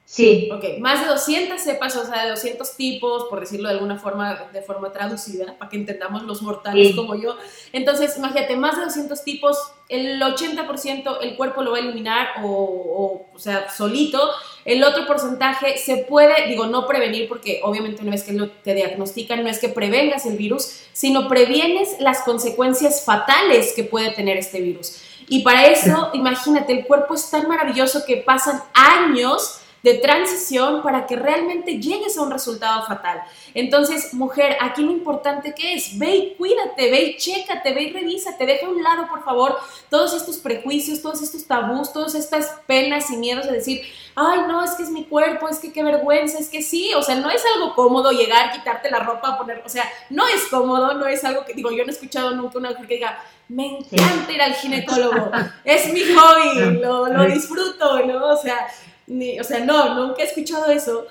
Sí. 0.09 0.49
Ok, 0.53 0.79
más 0.79 1.01
de 1.01 1.07
200 1.07 1.59
cepas, 1.59 1.93
o 1.97 2.05
sea, 2.05 2.23
de 2.23 2.29
200 2.29 2.77
tipos, 2.77 3.25
por 3.25 3.41
decirlo 3.41 3.67
de 3.67 3.73
alguna 3.73 3.99
forma, 3.99 4.47
de 4.53 4.61
forma 4.61 4.93
traducida, 4.93 5.57
para 5.59 5.69
que 5.69 5.75
entendamos 5.75 6.23
los 6.23 6.41
mortales 6.41 6.95
como 6.95 7.13
yo. 7.15 7.35
Entonces, 7.73 8.15
imagínate, 8.17 8.55
más 8.55 8.77
de 8.77 8.85
200 8.85 9.21
tipos, 9.25 9.57
el 9.89 10.21
80% 10.21 11.17
el 11.21 11.35
cuerpo 11.35 11.61
lo 11.61 11.71
va 11.71 11.79
a 11.79 11.81
eliminar 11.81 12.29
o, 12.41 13.27
o, 13.33 13.37
sea, 13.37 13.69
solito. 13.69 14.17
El 14.63 14.81
otro 14.85 15.05
porcentaje 15.05 15.77
se 15.77 15.97
puede, 15.97 16.47
digo, 16.47 16.67
no 16.67 16.87
prevenir, 16.87 17.27
porque 17.27 17.59
obviamente 17.61 18.01
una 18.01 18.11
vez 18.11 18.23
que 18.23 18.31
te 18.63 18.75
diagnostican, 18.75 19.43
no 19.43 19.49
es 19.49 19.59
que 19.59 19.67
prevengas 19.67 20.25
el 20.25 20.37
virus, 20.37 20.83
sino 20.93 21.27
previenes 21.27 21.99
las 21.99 22.21
consecuencias 22.21 23.03
fatales 23.03 23.73
que 23.75 23.83
puede 23.83 24.11
tener 24.11 24.37
este 24.37 24.61
virus. 24.61 25.01
Y 25.27 25.41
para 25.41 25.67
eso, 25.67 26.11
imagínate, 26.13 26.71
el 26.71 26.85
cuerpo 26.85 27.15
es 27.15 27.29
tan 27.29 27.49
maravilloso 27.49 28.05
que 28.05 28.15
pasan 28.15 28.63
años 28.73 29.63
de 29.83 29.95
transición 29.95 30.81
para 30.81 31.05
que 31.05 31.15
realmente 31.15 31.79
llegues 31.79 32.17
a 32.17 32.21
un 32.21 32.31
resultado 32.31 32.85
fatal. 32.85 33.21
Entonces, 33.53 34.13
mujer, 34.13 34.57
aquí 34.59 34.83
lo 34.83 34.91
importante 34.91 35.53
que 35.53 35.75
es, 35.75 35.97
ve 35.97 36.15
y 36.15 36.35
cuídate, 36.35 36.89
ve 36.91 37.03
y 37.03 37.17
chécate, 37.17 37.73
ve 37.73 37.83
y 37.83 37.93
revísate, 37.93 38.45
deja 38.45 38.65
a 38.65 38.69
un 38.69 38.83
lado, 38.83 39.07
por 39.07 39.23
favor, 39.23 39.57
todos 39.89 40.13
estos 40.13 40.37
prejuicios, 40.37 41.01
todos 41.01 41.21
estos 41.21 41.45
tabús, 41.45 41.93
todas 41.93 42.15
estas 42.15 42.59
penas 42.65 43.09
y 43.11 43.17
miedos 43.17 43.45
de 43.45 43.53
decir, 43.53 43.81
ay, 44.15 44.41
no, 44.47 44.63
es 44.63 44.71
que 44.71 44.83
es 44.83 44.89
mi 44.89 45.05
cuerpo, 45.05 45.47
es 45.47 45.59
que 45.59 45.71
qué 45.71 45.83
vergüenza, 45.83 46.39
es 46.39 46.49
que 46.49 46.61
sí, 46.61 46.93
o 46.95 47.03
sea, 47.03 47.15
no 47.15 47.29
es 47.29 47.43
algo 47.55 47.75
cómodo 47.75 48.11
llegar, 48.11 48.51
quitarte 48.51 48.89
la 48.89 48.99
ropa, 48.99 49.37
poner, 49.37 49.61
o 49.63 49.69
sea, 49.69 49.85
no 50.09 50.27
es 50.27 50.47
cómodo, 50.47 50.95
no 50.95 51.05
es 51.05 51.23
algo 51.23 51.45
que, 51.45 51.53
digo, 51.53 51.71
yo 51.71 51.83
no 51.83 51.91
he 51.91 51.93
escuchado 51.93 52.31
nunca 52.31 52.57
una 52.57 52.71
mujer 52.71 52.87
que 52.87 52.95
diga, 52.95 53.23
me 53.47 53.77
encanta 53.77 54.31
ir 54.31 54.41
al 54.41 54.53
ginecólogo, 54.55 55.31
es 55.63 55.93
mi 55.93 56.01
hobby, 56.01 56.79
lo, 56.79 57.07
lo 57.07 57.25
disfruto, 57.25 58.05
¿no? 58.05 58.33
O 58.33 58.37
sea, 58.37 58.67
o 59.07 59.43
sea, 59.43 59.63
no, 59.63 59.93
nunca 59.95 60.21
he 60.21 60.25
escuchado 60.25 60.65
eso, 60.67 61.07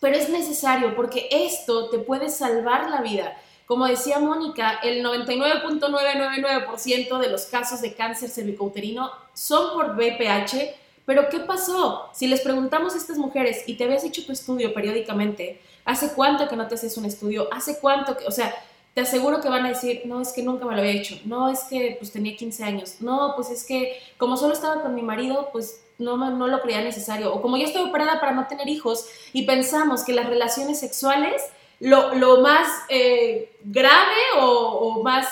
pero 0.00 0.16
es 0.16 0.28
necesario 0.28 0.96
porque 0.96 1.28
esto 1.30 1.90
te 1.90 1.98
puede 1.98 2.28
salvar 2.28 2.90
la 2.90 3.02
vida. 3.02 3.36
Como 3.66 3.86
decía 3.86 4.18
Mónica, 4.18 4.80
el 4.82 5.04
99.999% 5.04 7.18
de 7.18 7.30
los 7.30 7.46
casos 7.46 7.80
de 7.80 7.94
cáncer 7.94 8.28
cervicouterino 8.28 9.10
son 9.32 9.72
por 9.72 9.96
BPH, 9.96 10.74
pero 11.06 11.30
¿qué 11.30 11.40
pasó? 11.40 12.10
Si 12.12 12.26
les 12.26 12.42
preguntamos 12.42 12.94
a 12.94 12.98
estas 12.98 13.16
mujeres 13.16 13.64
y 13.66 13.74
te 13.74 13.84
habías 13.84 14.04
hecho 14.04 14.26
tu 14.26 14.32
estudio 14.32 14.74
periódicamente, 14.74 15.62
¿hace 15.84 16.12
cuánto 16.14 16.48
que 16.48 16.56
no 16.56 16.68
te 16.68 16.74
haces 16.74 16.96
un 16.98 17.06
estudio? 17.06 17.48
¿Hace 17.52 17.78
cuánto 17.78 18.16
que, 18.16 18.26
o 18.26 18.30
sea, 18.30 18.54
te 18.94 19.00
aseguro 19.00 19.40
que 19.40 19.48
van 19.48 19.66
a 19.66 19.70
decir, 19.70 20.02
no, 20.04 20.20
es 20.20 20.32
que 20.32 20.42
nunca 20.42 20.66
me 20.66 20.74
lo 20.74 20.80
había 20.80 20.92
hecho, 20.92 21.18
no, 21.24 21.48
es 21.48 21.64
que 21.64 21.96
pues 21.98 22.12
tenía 22.12 22.36
15 22.36 22.64
años, 22.64 22.96
no, 23.00 23.32
pues 23.34 23.50
es 23.50 23.64
que 23.64 23.98
como 24.18 24.36
solo 24.36 24.54
estaba 24.54 24.82
con 24.82 24.94
mi 24.94 25.02
marido, 25.02 25.48
pues 25.52 25.83
no, 25.98 26.16
no 26.16 26.46
lo 26.48 26.60
creía 26.60 26.82
necesario. 26.82 27.34
O 27.34 27.42
como 27.42 27.56
yo 27.56 27.64
estoy 27.64 27.82
operada 27.82 28.20
para 28.20 28.32
no 28.32 28.46
tener 28.46 28.68
hijos 28.68 29.06
y 29.32 29.42
pensamos 29.42 30.04
que 30.04 30.12
las 30.12 30.26
relaciones 30.26 30.80
sexuales, 30.80 31.42
lo, 31.80 32.14
lo 32.14 32.40
más 32.40 32.68
eh, 32.88 33.56
grave 33.64 34.16
o, 34.38 35.02
más 35.02 35.26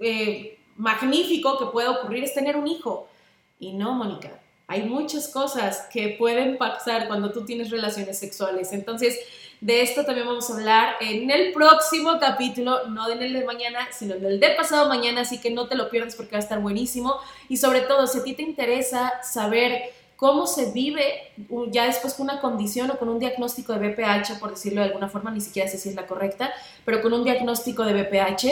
eh, 0.00 0.58
magnífico 0.76 1.58
que 1.58 1.66
puede 1.66 1.88
ocurrir 1.88 2.24
es 2.24 2.34
tener 2.34 2.56
un 2.56 2.66
hijo. 2.66 3.08
Y 3.58 3.72
no, 3.72 3.92
Mónica, 3.94 4.40
hay 4.68 4.82
muchas 4.82 5.28
cosas 5.28 5.86
que 5.92 6.16
pueden 6.18 6.58
pasar 6.58 7.06
cuando 7.06 7.32
tú 7.32 7.44
tienes 7.44 7.70
relaciones 7.70 8.18
sexuales. 8.18 8.72
Entonces, 8.72 9.18
de 9.60 9.80
esto 9.80 10.04
también 10.04 10.26
vamos 10.26 10.50
a 10.50 10.54
hablar 10.54 10.96
en 11.00 11.30
el 11.30 11.52
próximo 11.52 12.18
capítulo, 12.20 12.88
no 12.88 13.08
en 13.08 13.22
el 13.22 13.32
de 13.32 13.44
mañana, 13.44 13.88
sino 13.90 14.14
en 14.14 14.24
el 14.24 14.40
de 14.40 14.50
pasado 14.50 14.88
mañana, 14.88 15.22
así 15.22 15.40
que 15.40 15.50
no 15.50 15.66
te 15.66 15.76
lo 15.76 15.88
pierdas 15.88 16.14
porque 16.14 16.32
va 16.32 16.38
a 16.38 16.42
estar 16.42 16.60
buenísimo. 16.60 17.16
Y 17.48 17.56
sobre 17.56 17.80
todo, 17.80 18.06
si 18.06 18.18
a 18.18 18.24
ti 18.24 18.34
te 18.34 18.42
interesa 18.42 19.14
saber 19.22 19.92
cómo 20.16 20.46
se 20.46 20.72
vive 20.72 21.30
ya 21.70 21.86
después 21.86 22.14
con 22.14 22.24
una 22.24 22.40
condición 22.40 22.90
o 22.90 22.98
con 22.98 23.08
un 23.08 23.18
diagnóstico 23.18 23.74
de 23.74 23.88
BPH, 23.88 24.38
por 24.40 24.50
decirlo 24.50 24.80
de 24.80 24.88
alguna 24.88 25.08
forma, 25.08 25.30
ni 25.30 25.40
siquiera 25.40 25.70
sé 25.70 25.78
si 25.78 25.90
es 25.90 25.94
la 25.94 26.06
correcta, 26.06 26.52
pero 26.84 27.02
con 27.02 27.12
un 27.12 27.22
diagnóstico 27.22 27.84
de 27.84 28.02
BPH, 28.02 28.46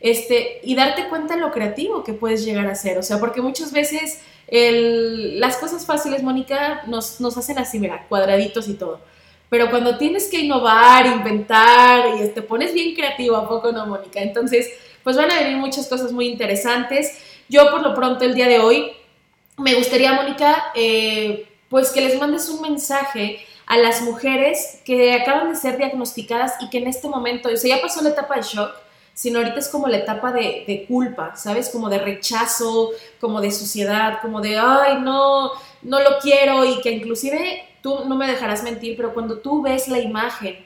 este, 0.00 0.60
y 0.62 0.74
darte 0.74 1.08
cuenta 1.08 1.34
de 1.34 1.40
lo 1.40 1.50
creativo 1.50 2.04
que 2.04 2.14
puedes 2.14 2.44
llegar 2.44 2.66
a 2.66 2.74
ser. 2.74 2.96
O 2.98 3.02
sea, 3.02 3.18
porque 3.18 3.42
muchas 3.42 3.72
veces 3.72 4.20
las 4.50 5.56
cosas 5.58 5.86
fáciles, 5.86 6.22
Mónica, 6.22 6.82
nos, 6.86 7.20
nos 7.20 7.36
hacen 7.36 7.58
así, 7.58 7.78
mira, 7.78 8.06
cuadraditos 8.08 8.68
y 8.68 8.74
todo. 8.74 9.00
Pero 9.48 9.68
cuando 9.68 9.98
tienes 9.98 10.28
que 10.28 10.40
innovar, 10.40 11.06
inventar 11.06 12.04
y 12.16 12.28
te 12.28 12.42
pones 12.42 12.72
bien 12.72 12.94
creativo, 12.94 13.36
¿a 13.36 13.48
poco 13.48 13.72
no, 13.72 13.86
Mónica? 13.86 14.20
Entonces, 14.20 14.68
pues 15.02 15.16
van 15.16 15.30
a 15.30 15.40
venir 15.40 15.56
muchas 15.56 15.88
cosas 15.88 16.12
muy 16.12 16.28
interesantes. 16.28 17.18
Yo 17.48 17.70
por 17.70 17.82
lo 17.82 17.94
pronto 17.94 18.24
el 18.24 18.34
día 18.34 18.48
de 18.48 18.60
hoy 18.60 18.92
me 19.60 19.74
gustaría, 19.74 20.12
Mónica, 20.12 20.72
eh, 20.74 21.48
pues 21.68 21.90
que 21.90 22.00
les 22.00 22.18
mandes 22.18 22.48
un 22.48 22.60
mensaje 22.62 23.40
a 23.66 23.78
las 23.78 24.02
mujeres 24.02 24.80
que 24.84 25.12
acaban 25.14 25.50
de 25.50 25.56
ser 25.56 25.76
diagnosticadas 25.76 26.54
y 26.60 26.68
que 26.70 26.78
en 26.78 26.88
este 26.88 27.08
momento, 27.08 27.48
o 27.48 27.56
sea, 27.56 27.76
ya 27.76 27.82
pasó 27.82 28.02
la 28.02 28.10
etapa 28.10 28.36
de 28.36 28.42
shock, 28.42 28.72
sino 29.14 29.38
ahorita 29.38 29.58
es 29.58 29.68
como 29.68 29.86
la 29.86 29.98
etapa 29.98 30.32
de, 30.32 30.64
de, 30.66 30.86
culpa, 30.86 31.36
¿sabes? 31.36 31.68
Como 31.68 31.88
de 31.88 31.98
rechazo, 31.98 32.90
como 33.20 33.40
de 33.40 33.52
suciedad, 33.52 34.20
como 34.22 34.40
de, 34.40 34.58
ay, 34.58 34.98
no, 35.00 35.52
no 35.82 36.00
lo 36.00 36.18
quiero 36.20 36.64
y 36.64 36.80
que 36.80 36.90
inclusive 36.90 37.62
tú 37.82 38.04
no 38.06 38.16
me 38.16 38.26
dejarás 38.26 38.62
mentir, 38.62 38.96
pero 38.96 39.14
cuando 39.14 39.38
tú 39.38 39.62
ves 39.62 39.88
la 39.88 39.98
imagen 39.98 40.64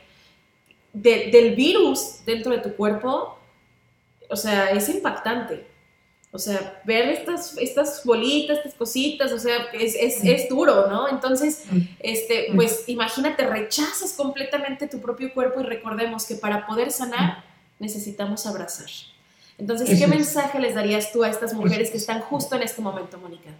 del 0.93 1.55
virus 1.55 2.25
dentro 2.25 2.53
de 2.53 2.59
tu 2.59 2.75
cuerpo, 2.77 3.37
o 4.31 4.37
sea, 4.37 4.71
es 4.71 4.89
impactante. 4.89 5.74
O 6.35 6.39
sea, 6.41 6.81
ver 6.85 7.11
estas, 7.11 7.57
estas 7.59 8.03
bolitas, 8.05 8.59
estas 8.59 8.75
cositas, 8.75 9.31
o 9.31 9.39
sea, 9.39 9.55
es, 9.73 9.95
es, 9.95 10.25
es, 10.25 10.49
duro, 10.49 10.89
¿no? 10.91 11.09
Entonces, 11.09 11.63
este, 12.01 12.49
pues 12.57 12.89
imagínate, 12.89 13.47
rechazas 13.47 14.15
completamente 14.15 14.89
tu 14.89 14.99
propio 15.01 15.33
cuerpo 15.33 15.61
y 15.61 15.63
recordemos 15.63 16.27
que 16.27 16.35
para 16.35 16.67
poder 16.67 16.91
sanar 16.91 17.45
necesitamos 17.79 18.47
abrazar. 18.47 18.89
Entonces, 19.59 19.97
¿qué 19.97 20.09
mensaje 20.09 20.59
les 20.59 20.75
darías 20.75 21.13
tú 21.13 21.23
a 21.23 21.29
estas 21.29 21.55
mujeres 21.55 21.93
que 21.93 21.99
están 21.99 22.21
justo 22.21 22.57
en 22.57 22.63
este 22.63 22.83
momento, 22.83 23.17
Mónica? 23.17 23.51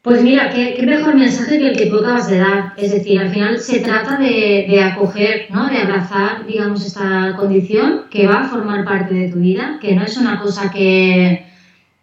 Pues 0.00 0.22
mira, 0.22 0.50
qué, 0.50 0.80
mejor 0.86 1.16
mensaje 1.16 1.58
que 1.58 1.66
el 1.70 1.76
que 1.76 1.86
tú 1.86 1.98
acabas 1.98 2.30
de 2.30 2.38
dar. 2.38 2.74
Es 2.76 2.92
decir, 2.92 3.18
al 3.18 3.30
final 3.32 3.58
se 3.58 3.80
trata 3.80 4.18
de, 4.18 4.66
de, 4.68 4.80
acoger, 4.80 5.46
¿no? 5.50 5.68
de 5.68 5.78
abrazar, 5.78 6.46
digamos, 6.46 6.86
esta 6.86 7.34
condición 7.36 8.04
que 8.08 8.28
va 8.28 8.42
a 8.42 8.48
formar 8.48 8.84
parte 8.84 9.14
de 9.14 9.32
tu 9.32 9.40
vida, 9.40 9.80
que 9.80 9.96
no 9.96 10.04
es 10.04 10.16
una 10.16 10.38
cosa 10.40 10.70
que, 10.70 11.52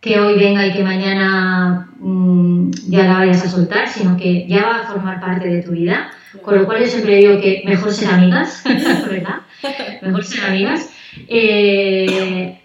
que 0.02 0.20
hoy 0.20 0.38
venga 0.38 0.66
y 0.66 0.74
que 0.74 0.84
mañana 0.84 1.88
mm, 2.00 2.72
ya 2.90 3.04
la 3.04 3.20
vayas 3.20 3.46
a 3.46 3.50
soltar, 3.50 3.88
sino 3.88 4.18
que 4.18 4.48
ya 4.48 4.64
va 4.64 4.80
a 4.80 4.88
formar 4.88 5.22
parte 5.22 5.48
de 5.48 5.62
tu 5.62 5.72
vida. 5.72 6.12
Con 6.42 6.58
lo 6.58 6.66
cual 6.66 6.80
yo 6.80 6.88
siempre 6.88 7.18
digo 7.18 7.40
que 7.40 7.62
mejor 7.66 7.92
ser 7.94 8.10
amigas, 8.10 8.64
¿verdad? 8.66 9.42
Mejor 10.02 10.24
ser 10.24 10.46
amigas. 10.46 10.90
Eh, 11.28 12.60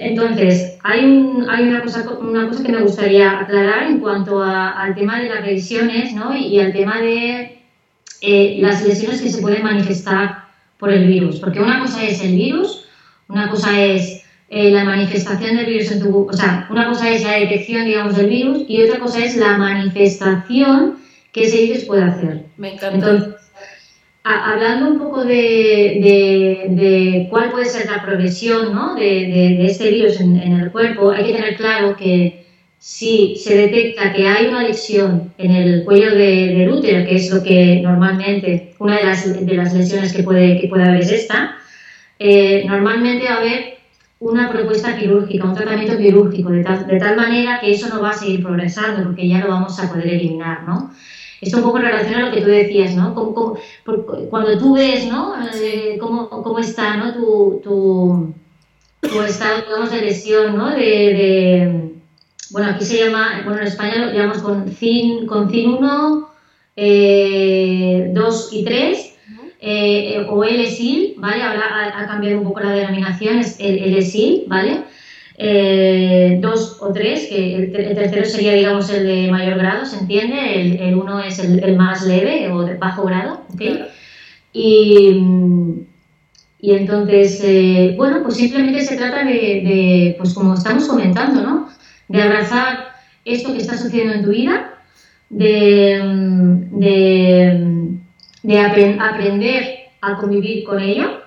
entonces, 0.00 0.78
hay, 0.84 1.04
una, 1.04 1.82
cosa, 1.82 2.08
una 2.20 2.48
cosa 2.48 2.62
que 2.62 2.72
me 2.72 2.82
gustaría 2.82 3.40
aclarar 3.40 3.84
en 3.84 3.98
cuanto 3.98 4.42
al 4.42 4.94
tema 4.94 5.20
de 5.20 5.28
las 5.28 5.44
revisiones 5.44 6.12
¿no? 6.12 6.36
y, 6.36 6.60
al 6.60 6.72
tema 6.72 7.00
de 7.00 7.60
eh, 8.20 8.58
las 8.60 8.86
lesiones 8.86 9.20
que 9.20 9.30
se 9.30 9.42
pueden 9.42 9.64
manifestar 9.64 10.44
por 10.78 10.92
el 10.92 11.08
virus. 11.08 11.40
Porque 11.40 11.60
una 11.60 11.80
cosa 11.80 12.04
es 12.04 12.22
el 12.22 12.36
virus, 12.36 12.84
una 13.28 13.50
cosa 13.50 13.80
es 13.80 14.27
eh, 14.50 14.70
la 14.70 14.84
manifestación 14.84 15.56
del 15.56 15.66
virus 15.66 15.92
en 15.92 16.00
tu... 16.00 16.26
O 16.28 16.32
sea, 16.32 16.66
una 16.70 16.88
cosa 16.88 17.10
es 17.10 17.22
la 17.22 17.38
detección, 17.38 17.84
digamos, 17.84 18.16
del 18.16 18.30
virus 18.30 18.64
y 18.68 18.82
otra 18.82 18.98
cosa 18.98 19.24
es 19.24 19.36
la 19.36 19.58
manifestación 19.58 20.98
que 21.32 21.44
ese 21.44 21.62
virus 21.62 21.84
puede 21.84 22.04
hacer. 22.04 22.44
Me 22.56 22.74
encanta 22.74 23.38
hablando 24.28 24.90
un 24.90 24.98
poco 24.98 25.24
de, 25.24 26.46
cuál 27.30 27.50
puede 27.50 27.64
ser 27.66 27.90
la 27.90 28.02
progresión 28.02 28.74
¿no? 28.74 28.94
de, 28.94 29.64
este 29.64 29.90
virus 29.90 30.20
en, 30.20 30.36
el 30.36 30.70
cuerpo, 30.70 31.10
hay 31.10 31.24
que 31.24 31.32
tener 31.32 31.56
claro 31.56 31.96
que 31.96 32.44
si 32.78 33.36
se 33.36 33.56
detecta 33.56 34.12
que 34.12 34.28
hay 34.28 34.46
una 34.46 34.62
lesión 34.62 35.32
en 35.38 35.50
el 35.50 35.84
cuello 35.84 36.14
del 36.14 36.70
útero, 36.70 37.06
que 37.06 37.16
es 37.16 37.32
lo 37.32 37.42
que 37.42 37.80
normalmente, 37.82 38.74
una 38.78 38.98
de 38.98 39.04
las, 39.04 39.46
de 39.46 39.54
las 39.54 39.74
lesiones 39.74 40.12
que 40.12 40.22
puede, 40.22 40.60
que 40.60 40.68
puede 40.68 40.84
haber 40.84 41.00
es 41.00 41.10
esta, 41.10 41.56
eh, 42.18 42.64
normalmente 42.66 43.24
va 43.24 43.34
a 43.34 43.38
haber 43.38 43.77
una 44.20 44.50
propuesta 44.50 44.96
quirúrgica, 44.96 45.44
un 45.44 45.54
tratamiento 45.54 45.96
quirúrgico, 45.96 46.50
de 46.50 46.62
tal, 46.64 46.86
de 46.86 46.98
tal 46.98 47.16
manera 47.16 47.60
que 47.60 47.70
eso 47.72 47.88
no 47.88 48.00
va 48.00 48.10
a 48.10 48.14
seguir 48.14 48.42
progresando 48.42 49.04
porque 49.04 49.28
ya 49.28 49.38
lo 49.38 49.48
vamos 49.48 49.78
a 49.78 49.88
poder 49.88 50.08
eliminar, 50.08 50.64
¿no? 50.64 50.90
Esto 51.40 51.58
un 51.58 51.62
poco 51.62 51.78
relaciona 51.78 52.18
a 52.18 52.28
lo 52.28 52.34
que 52.34 52.40
tú 52.40 52.48
decías, 52.48 52.96
¿no? 52.96 53.14
cuando 53.14 54.58
tú 54.58 54.74
ves, 54.74 55.06
¿no? 55.06 55.34
Eh, 55.54 55.96
cómo, 56.00 56.28
cómo, 56.28 56.58
está, 56.58 56.96
¿no? 56.96 57.14
Tu, 57.14 57.60
tu, 57.62 58.34
tu, 59.00 59.22
estado, 59.22 59.62
digamos, 59.62 59.92
de 59.92 60.00
lesión, 60.00 60.56
¿no? 60.56 60.70
De, 60.70 60.80
de, 60.80 61.94
bueno, 62.50 62.70
aquí 62.70 62.84
se 62.84 63.04
llama, 63.04 63.42
bueno, 63.44 63.60
en 63.60 63.68
España 63.68 64.06
lo 64.06 64.12
llamamos 64.12 64.38
con 64.38 64.68
CIN, 64.68 65.26
con 65.26 65.48
CIN 65.48 65.74
1, 65.74 66.28
eh, 66.74 68.10
2 68.12 68.48
y 68.52 68.64
3, 68.64 69.07
eh, 69.60 70.24
o 70.28 70.44
LSIL, 70.44 71.14
¿vale? 71.18 71.42
Ahora 71.42 71.92
ha, 71.94 72.06
cambiado 72.06 72.38
un 72.38 72.44
poco 72.44 72.60
la 72.60 72.72
denominación, 72.72 73.38
es 73.38 73.58
el 73.58 73.94
LSIL, 73.96 74.44
¿vale? 74.46 74.84
Eh, 75.36 76.38
dos 76.40 76.78
o 76.80 76.92
tres, 76.92 77.28
que 77.28 77.54
el, 77.56 77.72
tercero 77.72 78.24
sería, 78.24 78.54
digamos, 78.54 78.90
el 78.90 79.06
de 79.06 79.30
mayor 79.30 79.58
grado, 79.58 79.86
¿se 79.86 79.98
entiende? 79.98 80.60
El, 80.60 80.80
el 80.80 80.94
uno 80.96 81.20
es 81.20 81.38
el, 81.38 81.62
el, 81.62 81.76
más 81.76 82.04
leve 82.06 82.50
o 82.50 82.62
de 82.62 82.74
bajo 82.74 83.04
grado, 83.04 83.42
¿ok? 83.54 83.62
Y, 84.52 85.22
y 86.60 86.72
entonces, 86.72 87.40
eh, 87.44 87.94
bueno, 87.96 88.22
pues 88.24 88.36
simplemente 88.36 88.82
se 88.82 88.96
trata 88.96 89.24
de, 89.24 89.32
de, 89.32 90.14
pues 90.18 90.34
como 90.34 90.54
estamos 90.54 90.88
comentando, 90.88 91.42
¿no? 91.42 91.68
De 92.08 92.22
abrazar 92.22 92.94
esto 93.24 93.52
que 93.52 93.58
está 93.58 93.76
sucediendo 93.76 94.14
en 94.14 94.24
tu 94.24 94.30
vida, 94.30 94.74
de, 95.30 96.00
de, 96.72 97.98
de 98.48 98.60
aprender 98.60 99.90
a 100.00 100.16
convivir 100.16 100.64
con 100.64 100.80
ello 100.80 101.20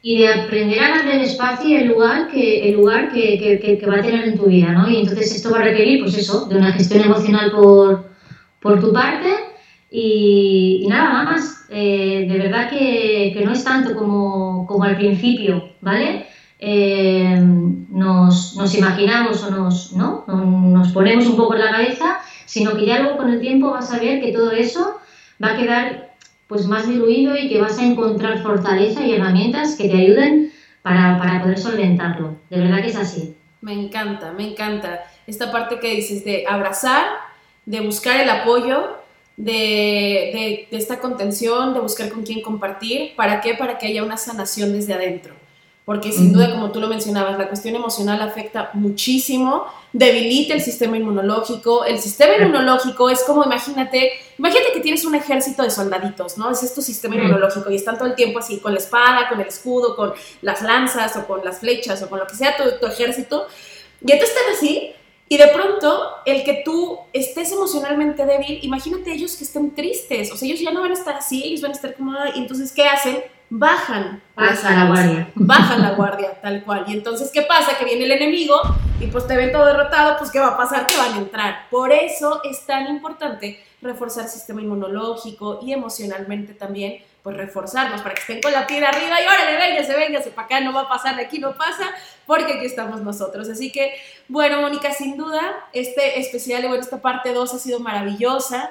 y 0.00 0.18
de 0.18 0.28
aprender 0.28 0.78
a 0.80 0.90
darle 0.90 1.16
el 1.16 1.22
espacio 1.22 1.68
y 1.68 1.74
el 1.74 1.88
lugar 1.88 2.28
que, 2.28 2.68
el 2.68 2.76
lugar 2.76 3.12
que, 3.12 3.36
que, 3.60 3.78
que, 3.78 3.86
va 3.86 3.96
a 3.96 4.02
tener 4.02 4.28
en 4.28 4.38
tu 4.38 4.46
vida, 4.46 4.70
¿no? 4.70 4.88
Y 4.88 4.98
entonces 4.98 5.34
esto 5.34 5.50
va 5.50 5.58
a 5.58 5.62
requerir, 5.64 6.04
pues 6.04 6.16
eso, 6.16 6.46
de 6.46 6.56
una 6.56 6.72
gestión 6.72 7.02
emocional 7.02 7.50
por, 7.50 8.10
por 8.60 8.80
tu 8.80 8.92
parte 8.92 9.28
y, 9.90 10.86
nada 10.88 11.24
más. 11.24 11.66
Eh, 11.70 12.26
de 12.30 12.38
verdad 12.38 12.70
que, 12.70 13.42
no 13.44 13.52
es 13.52 13.64
tanto 13.64 13.96
como, 13.96 14.64
como 14.68 14.84
al 14.84 14.96
principio, 14.96 15.70
¿vale? 15.80 16.26
Eh, 16.60 17.40
nos, 17.90 18.54
nos, 18.56 18.74
imaginamos 18.76 19.42
o 19.42 19.50
nos, 19.50 19.92
¿no? 19.94 20.24
nos 20.28 20.92
ponemos 20.92 21.26
un 21.26 21.36
poco 21.36 21.54
en 21.54 21.60
la 21.60 21.72
cabeza, 21.72 22.20
sino 22.46 22.74
que 22.76 22.86
ya 22.86 23.00
luego 23.00 23.18
con 23.18 23.30
el 23.30 23.40
tiempo 23.40 23.72
vas 23.72 23.92
a 23.92 23.98
ver 23.98 24.20
que 24.20 24.32
todo 24.32 24.52
eso 24.52 24.98
va 25.42 25.52
a 25.52 25.56
quedar 25.56 26.07
pues 26.48 26.66
más 26.66 26.88
diluido 26.88 27.36
y 27.36 27.48
que 27.48 27.60
vas 27.60 27.78
a 27.78 27.84
encontrar 27.84 28.42
fortaleza 28.42 29.04
y 29.04 29.12
herramientas 29.12 29.76
que 29.76 29.88
te 29.88 29.96
ayuden 29.96 30.52
para, 30.82 31.18
para 31.18 31.42
poder 31.42 31.58
solventarlo. 31.58 32.36
De 32.50 32.58
verdad 32.58 32.80
que 32.80 32.88
es 32.88 32.96
así. 32.96 33.36
Me 33.60 33.72
encanta, 33.72 34.32
me 34.32 34.48
encanta. 34.48 35.04
Esta 35.26 35.52
parte 35.52 35.78
que 35.78 35.94
dices 35.94 36.24
de 36.24 36.44
abrazar, 36.48 37.04
de 37.66 37.80
buscar 37.80 38.20
el 38.20 38.30
apoyo, 38.30 38.96
de, 39.36 39.52
de, 39.52 40.68
de, 40.70 40.76
esta 40.76 40.98
contención, 41.00 41.74
de 41.74 41.80
buscar 41.80 42.08
con 42.08 42.22
quién 42.22 42.40
compartir. 42.40 43.14
¿Para 43.14 43.40
qué? 43.40 43.54
Para 43.54 43.78
que 43.78 43.86
haya 43.86 44.02
una 44.02 44.16
sanación 44.16 44.72
desde 44.72 44.94
adentro 44.94 45.34
porque 45.88 46.12
sin 46.12 46.34
duda, 46.34 46.50
como 46.50 46.70
tú 46.70 46.80
lo 46.80 46.86
mencionabas, 46.86 47.38
la 47.38 47.48
cuestión 47.48 47.74
emocional 47.74 48.20
afecta 48.20 48.68
muchísimo, 48.74 49.64
debilita 49.90 50.52
el 50.52 50.60
sistema 50.60 50.98
inmunológico. 50.98 51.82
El 51.86 51.98
sistema 51.98 52.36
inmunológico 52.36 53.08
es 53.08 53.24
como, 53.24 53.42
imagínate, 53.42 54.12
imagínate 54.38 54.72
que 54.74 54.80
tienes 54.80 55.06
un 55.06 55.14
ejército 55.14 55.62
de 55.62 55.70
soldaditos, 55.70 56.36
¿no? 56.36 56.50
Es 56.50 56.74
tu 56.74 56.82
sistema 56.82 57.16
inmunológico 57.16 57.70
y 57.70 57.76
están 57.76 57.96
todo 57.96 58.06
el 58.06 58.14
tiempo 58.16 58.38
así, 58.38 58.58
con 58.58 58.74
la 58.74 58.80
espada, 58.80 59.30
con 59.30 59.40
el 59.40 59.46
escudo, 59.46 59.96
con 59.96 60.12
las 60.42 60.60
lanzas 60.60 61.16
o 61.16 61.26
con 61.26 61.42
las 61.42 61.60
flechas 61.60 62.02
o 62.02 62.10
con 62.10 62.18
lo 62.18 62.26
que 62.26 62.34
sea 62.34 62.54
tu, 62.58 62.64
tu 62.78 62.86
ejército. 62.86 63.46
Y 64.04 64.12
entonces 64.12 64.36
están 64.36 64.52
así 64.52 64.92
y 65.26 65.38
de 65.38 65.48
pronto, 65.48 66.06
el 66.26 66.44
que 66.44 66.60
tú 66.66 66.98
estés 67.14 67.50
emocionalmente 67.50 68.26
débil, 68.26 68.58
imagínate 68.62 69.10
ellos 69.10 69.36
que 69.36 69.44
estén 69.44 69.74
tristes, 69.74 70.30
o 70.32 70.36
sea, 70.36 70.46
ellos 70.46 70.60
ya 70.60 70.70
no 70.70 70.82
van 70.82 70.90
a 70.90 70.94
estar 70.94 71.16
así, 71.16 71.44
ellos 71.44 71.62
van 71.62 71.70
a 71.70 71.74
estar 71.74 71.94
como, 71.94 72.12
y 72.34 72.38
entonces, 72.40 72.72
¿qué 72.72 72.84
hacen? 72.84 73.22
Bajan 73.50 74.22
Baja 74.38 74.70
la 74.70 74.86
guardia. 74.86 75.30
Bajan 75.34 75.82
la 75.82 75.90
guardia, 75.92 76.40
tal 76.40 76.62
cual. 76.62 76.84
Y 76.86 76.92
entonces, 76.92 77.30
¿qué 77.32 77.42
pasa? 77.42 77.76
Que 77.76 77.84
viene 77.84 78.04
el 78.04 78.12
enemigo 78.12 78.60
y 79.00 79.08
pues 79.08 79.26
te 79.26 79.36
ven 79.36 79.50
todo 79.50 79.66
derrotado, 79.66 80.16
pues 80.16 80.30
¿qué 80.30 80.38
va 80.38 80.48
a 80.48 80.56
pasar? 80.56 80.86
Que 80.86 80.96
van 80.96 81.14
a 81.14 81.18
entrar. 81.18 81.68
Por 81.70 81.92
eso 81.92 82.40
es 82.44 82.64
tan 82.64 82.86
importante 82.86 83.60
reforzar 83.82 84.24
el 84.24 84.30
sistema 84.30 84.62
inmunológico 84.62 85.60
y 85.62 85.72
emocionalmente 85.72 86.54
también, 86.54 87.02
pues 87.22 87.36
reforzarnos 87.36 88.00
para 88.00 88.14
que 88.14 88.20
estén 88.20 88.40
con 88.40 88.52
la 88.52 88.66
piedra 88.66 88.88
arriba 88.88 89.20
y 89.20 89.26
órale, 89.26 89.56
véngase, 89.56 89.94
véngase, 89.94 90.30
para 90.30 90.46
acá 90.46 90.60
no 90.60 90.72
va 90.72 90.82
a 90.82 90.88
pasar, 90.88 91.16
de 91.16 91.22
aquí 91.22 91.38
no 91.38 91.54
pasa, 91.56 91.84
porque 92.26 92.54
aquí 92.54 92.66
estamos 92.66 93.02
nosotros. 93.02 93.48
Así 93.48 93.72
que, 93.72 93.92
bueno, 94.28 94.60
Mónica, 94.60 94.92
sin 94.92 95.16
duda, 95.16 95.66
este 95.72 96.20
especial, 96.20 96.62
bueno, 96.62 96.82
esta 96.82 97.00
parte 97.00 97.32
2 97.32 97.54
ha 97.54 97.58
sido 97.58 97.80
maravillosa 97.80 98.70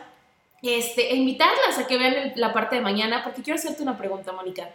este, 0.61 1.11
e 1.11 1.15
invitarlas 1.15 1.77
a 1.77 1.87
que 1.87 1.97
vean 1.97 2.33
la 2.35 2.53
parte 2.53 2.75
de 2.75 2.81
mañana, 2.81 3.23
porque 3.23 3.41
quiero 3.41 3.59
hacerte 3.59 3.83
una 3.83 3.97
pregunta, 3.97 4.31
Mónica. 4.31 4.69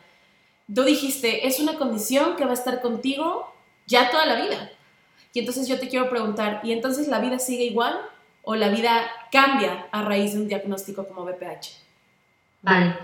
Tú 0.73 0.85
dijiste, 0.85 1.47
es 1.47 1.61
una 1.61 1.75
condición 1.75 2.37
que 2.37 2.45
va 2.45 2.53
a 2.53 2.55
estar 2.55 2.81
contigo 2.81 3.53
ya 3.87 4.11
toda 4.11 4.27
la 4.27 4.41
vida. 4.41 4.71
Y 5.35 5.41
entonces 5.41 5.67
yo 5.67 5.79
te 5.79 5.89
quiero 5.89 6.09
preguntar, 6.09 6.61
¿y 6.63 6.73
entonces 6.73 7.09
la 7.09 7.19
vida 7.19 7.39
sigue 7.39 7.65
igual 7.65 7.99
o 8.43 8.55
la 8.55 8.69
vida 8.69 9.03
cambia 9.31 9.87
a 9.91 10.03
raíz 10.03 10.35
de 10.35 10.41
un 10.41 10.49
diagnóstico 10.49 11.07
como 11.07 11.25
BPH? 11.25 11.69
Vale, 12.63 12.97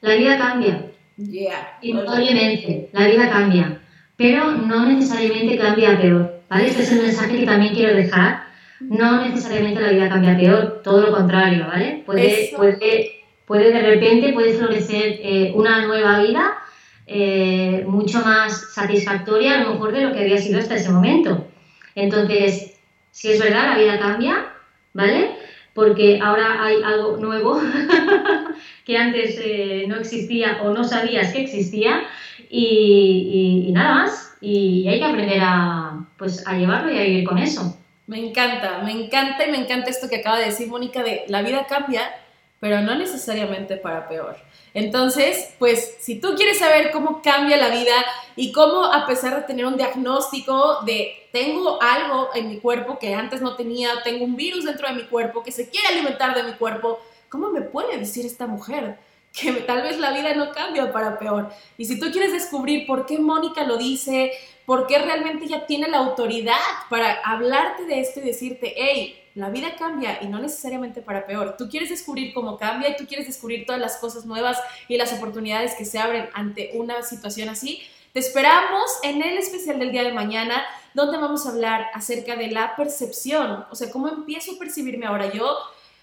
la 0.00 0.14
vida 0.14 0.38
cambia. 0.38 0.90
Yeah. 1.16 1.78
Obviamente, 1.82 2.90
la 2.92 3.06
vida 3.06 3.30
cambia, 3.30 3.80
pero 4.16 4.52
no 4.52 4.86
necesariamente 4.86 5.58
cambia 5.58 5.92
a 5.92 6.00
peor. 6.00 6.42
¿vale? 6.48 6.68
Este 6.68 6.82
es 6.82 6.92
el 6.92 7.02
mensaje 7.02 7.38
que 7.38 7.46
también 7.46 7.74
quiero 7.74 7.94
dejar 7.94 8.45
no 8.80 9.24
necesariamente 9.24 9.80
la 9.80 9.90
vida 9.90 10.08
cambia 10.08 10.36
peor, 10.36 10.82
todo 10.82 11.00
lo 11.00 11.12
contrario, 11.12 11.66
¿vale? 11.66 12.02
Puede, 12.04 12.52
puede, 12.56 13.24
puede 13.46 13.72
de 13.72 13.82
repente, 13.82 14.32
puede 14.32 14.54
florecer 14.54 15.20
eh, 15.22 15.52
una 15.54 15.86
nueva 15.86 16.20
vida 16.20 16.54
eh, 17.06 17.84
mucho 17.86 18.20
más 18.20 18.74
satisfactoria 18.74 19.54
a 19.54 19.64
lo 19.64 19.74
mejor 19.74 19.92
de 19.92 20.02
lo 20.02 20.12
que 20.12 20.20
había 20.20 20.38
sido 20.38 20.58
hasta 20.58 20.74
ese 20.74 20.90
momento. 20.90 21.46
Entonces, 21.94 22.78
si 23.12 23.30
es 23.30 23.38
verdad, 23.40 23.70
la 23.70 23.78
vida 23.78 23.98
cambia, 23.98 24.52
¿vale? 24.92 25.30
Porque 25.72 26.18
ahora 26.20 26.64
hay 26.64 26.82
algo 26.82 27.16
nuevo 27.18 27.60
que 28.84 28.98
antes 28.98 29.40
eh, 29.42 29.84
no 29.88 29.96
existía 29.96 30.58
o 30.62 30.70
no 30.70 30.84
sabías 30.84 31.32
que 31.32 31.42
existía 31.42 32.02
y, 32.50 33.70
nada 33.72 33.94
más. 33.94 34.36
Y 34.40 34.86
hay 34.88 34.98
que 34.98 35.04
aprender 35.04 35.40
a, 35.42 36.06
pues, 36.18 36.46
a 36.46 36.56
llevarlo 36.58 36.92
y 36.92 36.98
a 36.98 37.02
vivir 37.02 37.24
con 37.24 37.38
eso. 37.38 37.78
Me 38.06 38.18
encanta, 38.18 38.78
me 38.84 38.92
encanta 38.92 39.44
y 39.46 39.50
me 39.50 39.58
encanta 39.58 39.90
esto 39.90 40.08
que 40.08 40.16
acaba 40.16 40.38
de 40.38 40.46
decir 40.46 40.68
Mónica 40.68 41.02
de 41.02 41.24
la 41.26 41.42
vida 41.42 41.66
cambia, 41.66 42.02
pero 42.60 42.80
no 42.80 42.94
necesariamente 42.94 43.76
para 43.76 44.08
peor. 44.08 44.36
Entonces, 44.74 45.54
pues 45.58 45.96
si 46.00 46.20
tú 46.20 46.34
quieres 46.36 46.58
saber 46.58 46.90
cómo 46.92 47.20
cambia 47.20 47.56
la 47.56 47.68
vida 47.68 47.94
y 48.36 48.52
cómo 48.52 48.84
a 48.84 49.06
pesar 49.06 49.34
de 49.34 49.42
tener 49.42 49.66
un 49.66 49.76
diagnóstico 49.76 50.82
de 50.84 51.28
tengo 51.32 51.82
algo 51.82 52.28
en 52.34 52.48
mi 52.48 52.58
cuerpo 52.58 52.98
que 52.98 53.14
antes 53.14 53.42
no 53.42 53.56
tenía, 53.56 54.02
tengo 54.04 54.24
un 54.24 54.36
virus 54.36 54.64
dentro 54.64 54.86
de 54.86 54.94
mi 54.94 55.04
cuerpo 55.04 55.42
que 55.42 55.50
se 55.50 55.68
quiere 55.68 55.88
alimentar 55.88 56.34
de 56.34 56.44
mi 56.44 56.52
cuerpo, 56.52 57.00
¿cómo 57.28 57.50
me 57.50 57.62
puede 57.62 57.98
decir 57.98 58.24
esta 58.24 58.46
mujer? 58.46 58.98
que 59.36 59.52
tal 59.52 59.82
vez 59.82 59.98
la 59.98 60.12
vida 60.12 60.34
no 60.34 60.50
cambia 60.50 60.90
para 60.92 61.18
peor. 61.18 61.50
Y 61.76 61.84
si 61.84 62.00
tú 62.00 62.10
quieres 62.10 62.32
descubrir 62.32 62.86
por 62.86 63.04
qué 63.04 63.18
Mónica 63.18 63.64
lo 63.64 63.76
dice, 63.76 64.32
por 64.66 64.86
qué 64.88 64.98
realmente 64.98 65.44
ella 65.44 65.64
tiene 65.64 65.88
la 65.88 65.98
autoridad 65.98 66.58
para 66.90 67.20
hablarte 67.22 67.84
de 67.86 68.00
esto 68.00 68.20
y 68.20 68.24
decirte, 68.24 68.74
hey, 68.76 69.22
la 69.36 69.48
vida 69.48 69.76
cambia 69.78 70.18
y 70.22 70.26
no 70.26 70.40
necesariamente 70.40 71.02
para 71.02 71.26
peor. 71.26 71.56
Tú 71.56 71.68
quieres 71.68 71.90
descubrir 71.90 72.34
cómo 72.34 72.58
cambia 72.58 72.90
y 72.90 72.96
tú 72.96 73.06
quieres 73.06 73.26
descubrir 73.26 73.64
todas 73.64 73.80
las 73.80 73.98
cosas 73.98 74.26
nuevas 74.26 74.58
y 74.88 74.96
las 74.96 75.12
oportunidades 75.12 75.74
que 75.74 75.84
se 75.84 75.98
abren 75.98 76.28
ante 76.34 76.72
una 76.74 77.02
situación 77.02 77.48
así. 77.48 77.80
Te 78.12 78.20
esperamos 78.20 78.90
en 79.02 79.22
el 79.22 79.38
especial 79.38 79.78
del 79.78 79.92
día 79.92 80.02
de 80.02 80.12
mañana, 80.12 80.64
donde 80.94 81.18
vamos 81.18 81.46
a 81.46 81.50
hablar 81.50 81.86
acerca 81.92 82.34
de 82.34 82.50
la 82.50 82.74
percepción, 82.74 83.66
o 83.70 83.74
sea, 83.74 83.90
cómo 83.90 84.08
empiezo 84.08 84.52
a 84.52 84.58
percibirme 84.58 85.06
ahora 85.06 85.30
yo, 85.30 85.46
o 85.46 85.58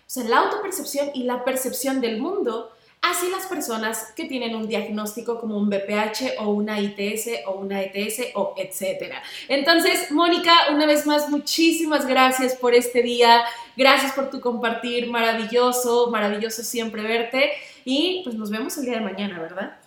sea, 0.06 0.24
la 0.26 0.38
autopercepción 0.38 1.10
y 1.16 1.24
la 1.24 1.44
percepción 1.44 2.02
del 2.02 2.22
mundo 2.22 2.72
así 3.04 3.30
las 3.30 3.46
personas 3.48 4.14
que 4.16 4.26
tienen 4.26 4.56
un 4.56 4.68
diagnóstico 4.68 5.40
como 5.40 5.58
un 5.58 5.70
BPH 5.70 6.40
o 6.40 6.52
una 6.52 6.80
ITS 6.80 7.46
o 7.46 7.52
una 7.52 7.82
ETS 7.82 8.32
o 8.34 8.56
etcétera. 8.58 9.22
Entonces, 9.50 10.10
Mónica, 10.12 10.54
una 10.72 10.86
vez 10.86 11.06
más, 11.06 11.30
muchísimas 11.30 12.08
gracias 12.08 12.56
por 12.56 12.74
este 12.74 13.04
día, 13.04 13.44
gracias 13.76 14.14
por 14.14 14.30
tu 14.30 14.40
compartir, 14.40 15.10
maravilloso, 15.10 16.10
maravilloso 16.10 16.64
siempre 16.64 17.04
verte 17.04 17.52
y 17.84 18.22
pues 18.24 18.36
nos 18.36 18.50
vemos 18.50 18.78
el 18.78 18.86
día 18.86 18.96
de 18.96 19.02
mañana, 19.02 19.40
¿verdad? 19.40 19.78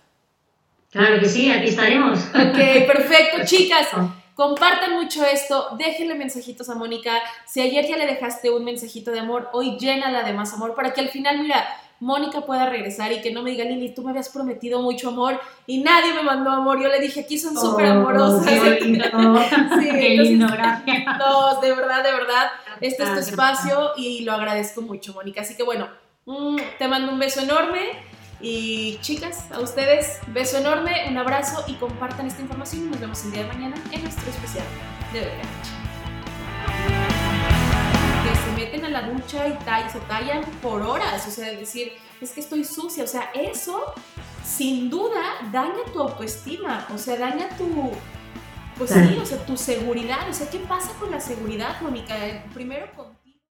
Claro 0.91 1.19
que 1.19 1.29
sí, 1.29 1.51
aquí 1.51 1.69
estaremos. 1.69 2.19
Ok, 2.29 2.87
perfecto, 2.87 3.39
chicas. 3.45 3.89
Compartan 4.35 4.93
mucho 4.93 5.25
esto, 5.25 5.69
déjenle 5.79 6.15
mensajitos 6.15 6.69
a 6.69 6.75
Mónica. 6.75 7.19
Si 7.47 7.63
ayer 7.63 7.87
ya 7.87 7.97
le 7.97 8.05
dejaste 8.05 8.51
un 8.51 8.65
mensajito 8.65 9.11
de 9.11 9.21
amor, 9.21 9.49
hoy 9.55 9.79
llénala 9.79 10.23
de 10.25 10.35
más 10.35 10.53
amor 10.53 10.75
para 10.75 10.93
que 10.93 11.01
al 11.01 11.09
final, 11.09 11.41
mira, 11.41 11.67
Mónica 12.01 12.43
pueda 12.43 12.69
regresar 12.69 13.13
y 13.13 13.21
que 13.21 13.33
no 13.33 13.43
me 13.43 13.51
diga, 13.51 13.65
Lili, 13.65 13.95
tú 13.95 14.03
me 14.03 14.11
habías 14.11 14.29
prometido 14.29 14.83
mucho 14.83 15.09
amor 15.09 15.41
y 15.67 15.83
nadie 15.83 16.13
me 16.15 16.23
mandó 16.23 16.51
amor. 16.51 16.81
Yo 16.81 16.89
le 16.89 17.01
dije, 17.01 17.21
aquí 17.21 17.39
son 17.39 17.57
súper 17.57 17.87
amorosas. 17.87 18.47
Qué 18.47 18.81
lindo, 18.81 19.05
sí, 19.81 19.89
qué 19.91 20.17
lindo, 20.19 20.47
gracias. 20.47 21.05
No, 21.19 21.61
de 21.61 21.73
verdad, 21.75 22.03
de 22.05 22.13
verdad, 22.13 22.51
este 22.81 23.03
es 23.03 23.13
tu 23.13 23.19
espacio 23.19 23.93
y 23.97 24.25
lo 24.25 24.33
agradezco 24.33 24.83
mucho, 24.83 25.15
Mónica. 25.15 25.41
Así 25.41 25.57
que 25.57 25.63
bueno, 25.63 25.89
Mm, 26.27 26.57
te 26.79 26.89
mando 26.89 27.13
un 27.13 27.19
beso 27.19 27.41
enorme. 27.41 27.93
Y 28.41 28.99
chicas, 29.01 29.51
a 29.51 29.61
ustedes, 29.61 30.19
beso 30.27 30.59
enorme, 30.59 31.07
un 31.09 31.17
abrazo 31.17 31.65
y 31.67 31.75
compartan 31.75 32.27
esta 32.27 32.43
información 32.43 32.91
nos 32.91 33.01
vemos 33.01 33.25
el 33.25 33.33
día 33.33 33.43
de 33.45 33.49
mañana 33.49 33.77
en 33.93 34.03
nuestro 34.03 34.29
especial 34.29 34.67
de 35.13 35.21
BPH. 35.21 36.96
La 39.01 39.09
ducha 39.09 39.47
y, 39.47 39.91
se 39.91 40.01
tallan 40.01 40.43
por 40.63 40.83
horas, 40.83 41.27
o 41.27 41.31
sea, 41.31 41.51
decir, 41.53 41.93
es 42.21 42.33
que 42.33 42.41
estoy 42.41 42.65
sucia, 42.65 43.05
o 43.05 43.07
sea, 43.07 43.31
eso 43.35 43.93
sin 44.45 44.89
duda 44.89 45.23
daña 45.53 45.85
tu 45.93 46.01
autoestima, 46.01 46.87
o 46.95 46.99
sea, 46.99 47.17
daña 47.17 47.49
tu, 47.59 47.93
pues 48.79 48.91
sí, 48.91 49.19
o 49.21 49.27
sea, 49.27 49.45
tu 49.45 49.57
seguridad, 49.57 50.29
o 50.31 50.33
sea, 50.33 50.49
¿qué 50.49 50.59
pasa 50.61 50.93
con 50.99 51.11
la 51.11 51.21
seguridad, 51.21 51.81
Mónica? 51.83 52.15
Primero 52.55 52.87
con 52.97 53.16